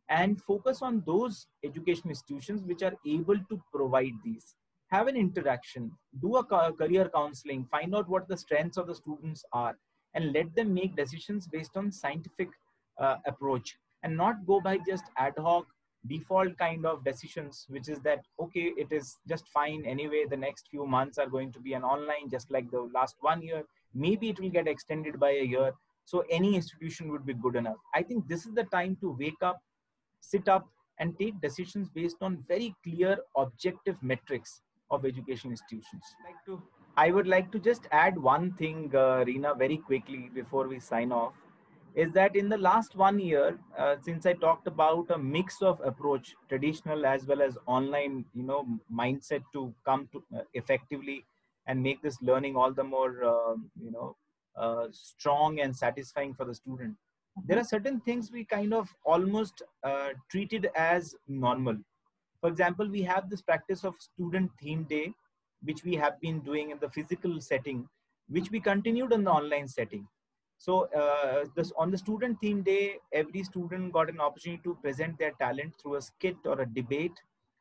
and 0.09 0.41
focus 0.41 0.81
on 0.81 1.03
those 1.05 1.47
education 1.63 2.09
institutions 2.09 2.63
which 2.63 2.81
are 2.81 2.93
able 3.05 3.37
to 3.49 3.61
provide 3.73 4.13
these. 4.23 4.55
Have 4.87 5.07
an 5.07 5.17
interaction 5.17 5.91
do 6.21 6.37
a 6.37 6.43
career 6.43 7.09
counseling 7.13 7.65
find 7.69 7.95
out 7.95 8.07
what 8.07 8.27
the 8.27 8.37
strengths 8.37 8.77
of 8.77 8.87
the 8.87 8.95
students 8.95 9.43
are 9.51 9.75
and 10.13 10.33
let 10.33 10.55
them 10.55 10.73
make 10.73 10.95
decisions 10.95 11.47
based 11.47 11.75
on 11.75 11.91
scientific 11.91 12.49
uh, 12.97 13.17
approach 13.25 13.77
and 14.03 14.15
not 14.15 14.45
go 14.45 14.59
by 14.61 14.77
just 14.87 15.05
ad 15.17 15.33
hoc 15.37 15.65
default 16.07 16.57
kind 16.57 16.85
of 16.85 17.03
decisions 17.03 17.65
which 17.69 17.89
is 17.89 17.99
that 17.99 18.19
okay 18.39 18.71
it 18.77 18.91
is 18.91 19.17
just 19.27 19.47
fine 19.49 19.83
anyway. 19.85 20.25
The 20.29 20.37
next 20.37 20.67
few 20.69 20.85
months 20.85 21.17
are 21.17 21.27
going 21.27 21.51
to 21.53 21.59
be 21.59 21.73
an 21.73 21.83
online 21.83 22.29
just 22.29 22.51
like 22.51 22.69
the 22.71 22.89
last 22.93 23.15
one 23.21 23.41
year. 23.41 23.63
Maybe 23.93 24.29
it 24.29 24.39
will 24.39 24.49
get 24.49 24.67
extended 24.67 25.19
by 25.19 25.31
a 25.31 25.43
year. 25.43 25.71
So 26.05 26.23
any 26.29 26.55
institution 26.55 27.11
would 27.11 27.25
be 27.25 27.33
good 27.33 27.55
enough. 27.55 27.77
I 27.93 28.03
think 28.03 28.27
this 28.27 28.45
is 28.45 28.53
the 28.53 28.63
time 28.65 28.97
to 29.01 29.15
wake 29.19 29.41
up 29.41 29.59
sit 30.21 30.47
up 30.47 30.67
and 30.99 31.17
take 31.19 31.39
decisions 31.41 31.89
based 31.89 32.17
on 32.21 32.43
very 32.47 32.75
clear 32.83 33.17
objective 33.35 33.97
metrics 34.01 34.61
of 34.89 35.05
education 35.05 35.51
institutions. 35.51 36.03
I 36.95 37.11
would 37.11 37.27
like 37.27 37.51
to 37.51 37.59
just 37.59 37.87
add 37.91 38.17
one 38.17 38.53
thing 38.53 38.91
uh, 38.95 39.23
Reena 39.27 39.57
very 39.57 39.77
quickly 39.77 40.31
before 40.33 40.67
we 40.67 40.79
sign 40.79 41.11
off 41.11 41.33
is 41.95 42.11
that 42.13 42.35
in 42.35 42.49
the 42.49 42.57
last 42.57 42.95
one 42.95 43.19
year, 43.19 43.57
uh, 43.77 43.95
since 44.01 44.25
I 44.25 44.33
talked 44.33 44.67
about 44.67 45.09
a 45.09 45.17
mix 45.17 45.61
of 45.61 45.81
approach, 45.83 46.35
traditional 46.47 47.05
as 47.05 47.25
well 47.25 47.41
as 47.41 47.57
online, 47.65 48.25
you 48.33 48.43
know, 48.43 48.67
mindset 48.93 49.43
to 49.53 49.73
come 49.85 50.07
to 50.11 50.23
uh, 50.37 50.41
effectively 50.53 51.25
and 51.65 51.81
make 51.81 52.01
this 52.01 52.21
learning 52.21 52.55
all 52.55 52.71
the 52.71 52.83
more, 52.83 53.23
uh, 53.23 53.55
you 53.81 53.91
know, 53.91 54.15
uh, 54.55 54.87
strong 54.91 55.59
and 55.59 55.75
satisfying 55.75 56.33
for 56.33 56.45
the 56.45 56.53
student. 56.53 56.95
There 57.45 57.59
are 57.59 57.63
certain 57.63 57.99
things 58.01 58.31
we 58.31 58.45
kind 58.45 58.73
of 58.73 58.93
almost 59.03 59.61
uh, 59.83 60.09
treated 60.29 60.69
as 60.75 61.15
normal. 61.27 61.77
For 62.41 62.49
example, 62.49 62.87
we 62.87 63.01
have 63.03 63.29
this 63.29 63.41
practice 63.41 63.83
of 63.83 63.95
student 63.99 64.51
theme 64.61 64.83
day, 64.83 65.13
which 65.63 65.83
we 65.83 65.95
have 65.95 66.19
been 66.21 66.39
doing 66.41 66.71
in 66.71 66.79
the 66.79 66.89
physical 66.89 67.41
setting, 67.41 67.87
which 68.29 68.51
we 68.51 68.59
continued 68.59 69.13
in 69.13 69.23
the 69.23 69.31
online 69.31 69.67
setting 69.67 70.07
so 70.57 70.87
uh, 70.95 71.45
this 71.55 71.71
on 71.77 71.91
the 71.91 71.97
student 71.97 72.39
theme 72.41 72.61
day, 72.63 72.97
every 73.13 73.43
student 73.43 73.93
got 73.93 74.09
an 74.09 74.19
opportunity 74.19 74.61
to 74.63 74.77
present 74.81 75.17
their 75.19 75.31
talent 75.39 75.73
through 75.81 75.95
a 75.95 76.01
skit 76.01 76.35
or 76.45 76.61
a 76.61 76.65
debate, 76.65 77.13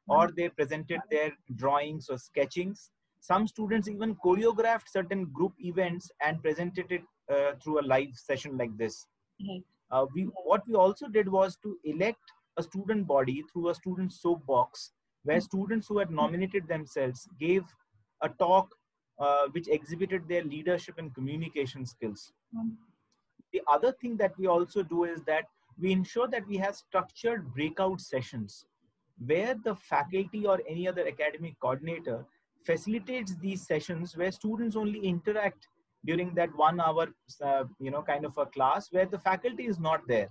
or 0.09 0.31
they 0.37 0.49
presented 0.49 1.01
their 1.11 1.33
drawings 1.57 2.09
or 2.09 2.19
sketchings. 2.19 2.91
Some 3.21 3.47
students 3.49 3.89
even 3.89 4.15
choreographed 4.17 4.89
certain 4.89 5.27
group 5.27 5.53
events 5.59 6.11
and 6.25 6.43
presented 6.43 6.91
it 6.91 7.03
uh, 7.31 7.53
through 7.63 7.81
a 7.81 7.87
live 7.87 8.15
session 8.15 8.57
like 8.57 8.77
this. 8.79 9.07
Uh, 9.91 10.07
we, 10.15 10.23
what 10.45 10.63
we 10.67 10.75
also 10.75 11.09
did 11.09 11.29
was 11.29 11.57
to 11.63 11.77
elect 11.85 12.21
a 12.57 12.63
student 12.63 13.07
body 13.07 13.45
through 13.53 13.69
a 13.69 13.75
student 13.75 14.13
soapbox, 14.13 14.93
where 15.25 15.41
students 15.41 15.87
who 15.89 15.99
had 15.99 16.11
nominated 16.11 16.67
themselves 16.69 17.29
gave 17.39 17.63
a 18.23 18.29
talk 18.29 18.69
uh, 19.19 19.47
which 19.53 19.69
exhibited 19.69 20.29
their 20.29 20.45
leadership 20.45 20.97
and 20.99 21.15
communication 21.15 21.85
skills. 21.87 22.33
The 23.53 23.63
other 23.69 23.93
thing 23.93 24.17
that 24.19 24.33
we 24.39 24.47
also 24.47 24.83
do 24.83 25.05
is 25.05 25.23
that 25.23 25.45
we 25.79 25.93
ensure 25.93 26.29
that 26.29 26.47
we 26.47 26.57
have 26.59 26.77
structured 26.77 27.53
breakout 27.55 28.01
sessions 28.01 28.67
where 29.25 29.55
the 29.65 29.75
faculty 29.75 30.47
or 30.47 30.61
any 30.69 30.87
other 30.87 31.07
academic 31.07 31.59
coordinator 31.61 32.27
facilitates 32.65 33.37
these 33.37 33.67
sessions 33.67 34.17
where 34.17 34.33
students 34.33 34.77
only 34.77 35.01
interact 35.01 35.69
during 36.05 36.35
that 36.35 36.55
one 36.57 36.81
hour 36.81 37.09
uh, 37.43 37.65
you 37.79 37.91
know 37.91 38.03
kind 38.03 38.25
of 38.25 38.37
a 38.39 38.47
class 38.47 38.89
where 38.91 39.07
the 39.07 39.19
faculty 39.19 39.67
is 39.67 39.79
not 39.79 40.01
there 40.07 40.29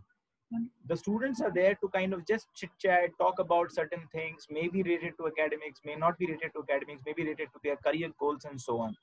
the 0.88 0.96
students 0.96 1.42
are 1.42 1.52
there 1.52 1.76
to 1.76 1.88
kind 1.90 2.14
of 2.14 2.26
just 2.28 2.48
chit 2.56 2.70
chat 2.80 3.10
talk 3.20 3.40
about 3.40 3.72
certain 3.72 4.08
things 4.12 4.46
maybe 4.50 4.84
related 4.84 5.14
to 5.18 5.28
academics 5.28 5.82
may 5.84 5.96
not 5.96 6.18
be 6.20 6.28
related 6.28 6.52
to 6.56 6.64
academics 6.70 7.02
maybe 7.06 7.24
related 7.24 7.48
to 7.54 7.60
their 7.64 7.76
career 7.78 8.10
goals 8.20 8.46
and 8.46 8.60
so 8.60 8.80
on. 8.80 8.96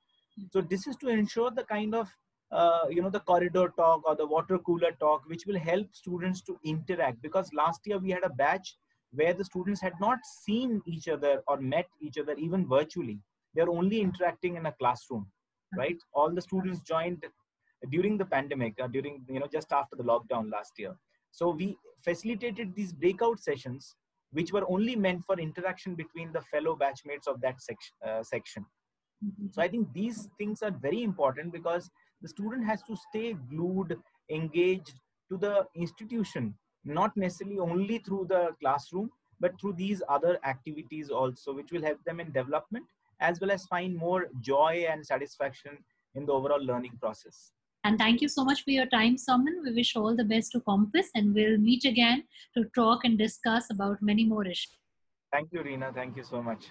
So 0.52 0.60
this 0.60 0.86
is 0.86 0.96
to 0.96 1.08
ensure 1.08 1.50
the 1.50 1.64
kind 1.64 1.94
of 1.94 2.08
uh, 2.52 2.86
you 2.90 3.02
know 3.02 3.10
the 3.10 3.20
corridor 3.20 3.72
talk 3.76 4.02
or 4.06 4.14
the 4.14 4.26
water 4.26 4.58
cooler 4.58 4.92
talk 5.00 5.22
which 5.26 5.44
will 5.46 5.58
help 5.58 5.86
students 5.92 6.42
to 6.42 6.58
interact. 6.64 7.20
Because 7.22 7.50
last 7.52 7.80
year 7.86 7.98
we 7.98 8.10
had 8.10 8.24
a 8.24 8.30
batch 8.30 8.76
where 9.12 9.34
the 9.34 9.44
students 9.44 9.80
had 9.80 9.94
not 10.00 10.18
seen 10.24 10.80
each 10.86 11.08
other 11.08 11.42
or 11.48 11.58
met 11.58 11.86
each 12.00 12.18
other 12.18 12.34
even 12.34 12.66
virtually. 12.68 13.18
They're 13.54 13.68
only 13.68 14.00
interacting 14.00 14.56
in 14.56 14.66
a 14.66 14.72
classroom 14.72 15.26
right? 15.76 15.96
All 16.12 16.30
the 16.30 16.42
students 16.42 16.80
joined 16.82 17.24
during 17.90 18.16
the 18.16 18.24
pandemic 18.24 18.74
uh, 18.80 18.86
during 18.86 19.24
you 19.28 19.40
know 19.40 19.48
just 19.52 19.72
after 19.72 19.96
the 19.96 20.04
lockdown 20.04 20.50
last 20.52 20.72
year 20.78 20.94
so 21.32 21.50
we 21.50 21.76
facilitated 22.04 22.74
these 22.74 22.92
breakout 22.92 23.40
sessions 23.40 23.96
which 24.30 24.52
were 24.52 24.64
only 24.68 24.94
meant 24.96 25.22
for 25.24 25.38
interaction 25.38 25.94
between 25.94 26.32
the 26.32 26.40
fellow 26.52 26.76
batchmates 26.76 27.26
of 27.26 27.40
that 27.40 27.60
section 27.60 27.94
uh, 28.06 28.22
section 28.22 28.64
mm-hmm. 29.24 29.46
so 29.50 29.60
i 29.60 29.68
think 29.68 29.92
these 29.92 30.28
things 30.38 30.62
are 30.62 30.74
very 30.86 31.02
important 31.02 31.52
because 31.52 31.90
the 32.22 32.28
student 32.28 32.64
has 32.64 32.82
to 32.84 32.96
stay 32.96 33.34
glued, 33.50 33.98
engaged 34.30 34.94
to 35.28 35.36
the 35.36 35.66
institution, 35.74 36.54
not 36.84 37.16
necessarily 37.16 37.58
only 37.58 37.98
through 37.98 38.26
the 38.28 38.54
classroom, 38.60 39.10
but 39.40 39.60
through 39.60 39.72
these 39.72 40.02
other 40.08 40.38
activities 40.44 41.10
also, 41.10 41.52
which 41.52 41.72
will 41.72 41.82
help 41.82 41.98
them 42.04 42.20
in 42.20 42.30
development 42.30 42.86
as 43.20 43.40
well 43.40 43.50
as 43.50 43.66
find 43.66 43.96
more 43.96 44.28
joy 44.40 44.84
and 44.88 45.04
satisfaction 45.04 45.78
in 46.14 46.26
the 46.26 46.32
overall 46.32 46.62
learning 46.62 46.96
process. 47.00 47.52
And 47.84 47.98
thank 47.98 48.20
you 48.20 48.28
so 48.28 48.44
much 48.44 48.62
for 48.62 48.70
your 48.70 48.86
time, 48.86 49.16
Soman. 49.16 49.62
We 49.64 49.72
wish 49.74 49.96
all 49.96 50.14
the 50.14 50.24
best 50.24 50.52
to 50.52 50.60
Compass 50.60 51.08
and 51.14 51.34
we'll 51.34 51.58
meet 51.58 51.84
again 51.84 52.24
to 52.54 52.64
talk 52.76 53.04
and 53.04 53.18
discuss 53.18 53.70
about 53.70 54.00
many 54.00 54.24
more 54.24 54.46
issues. 54.46 54.78
Thank 55.32 55.52
you, 55.52 55.60
Reena. 55.60 55.92
Thank 55.92 56.16
you 56.16 56.22
so 56.22 56.42
much. 56.42 56.70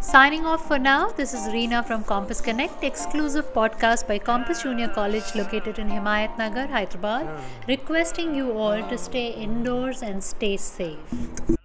Signing 0.00 0.46
off 0.46 0.66
for 0.66 0.78
now, 0.78 1.10
this 1.10 1.34
is 1.34 1.40
Reena 1.52 1.84
from 1.84 2.04
Compass 2.04 2.40
Connect, 2.40 2.82
exclusive 2.82 3.52
podcast 3.52 4.08
by 4.08 4.18
Compass 4.18 4.62
Junior 4.62 4.88
College 4.88 5.34
located 5.34 5.78
in 5.78 5.88
Himayat 5.88 6.38
Nagar, 6.38 6.66
Hyderabad, 6.66 7.28
requesting 7.68 8.34
you 8.34 8.52
all 8.52 8.82
to 8.88 8.96
stay 8.96 9.30
indoors 9.32 10.02
and 10.02 10.24
stay 10.24 10.56
safe. 10.56 11.59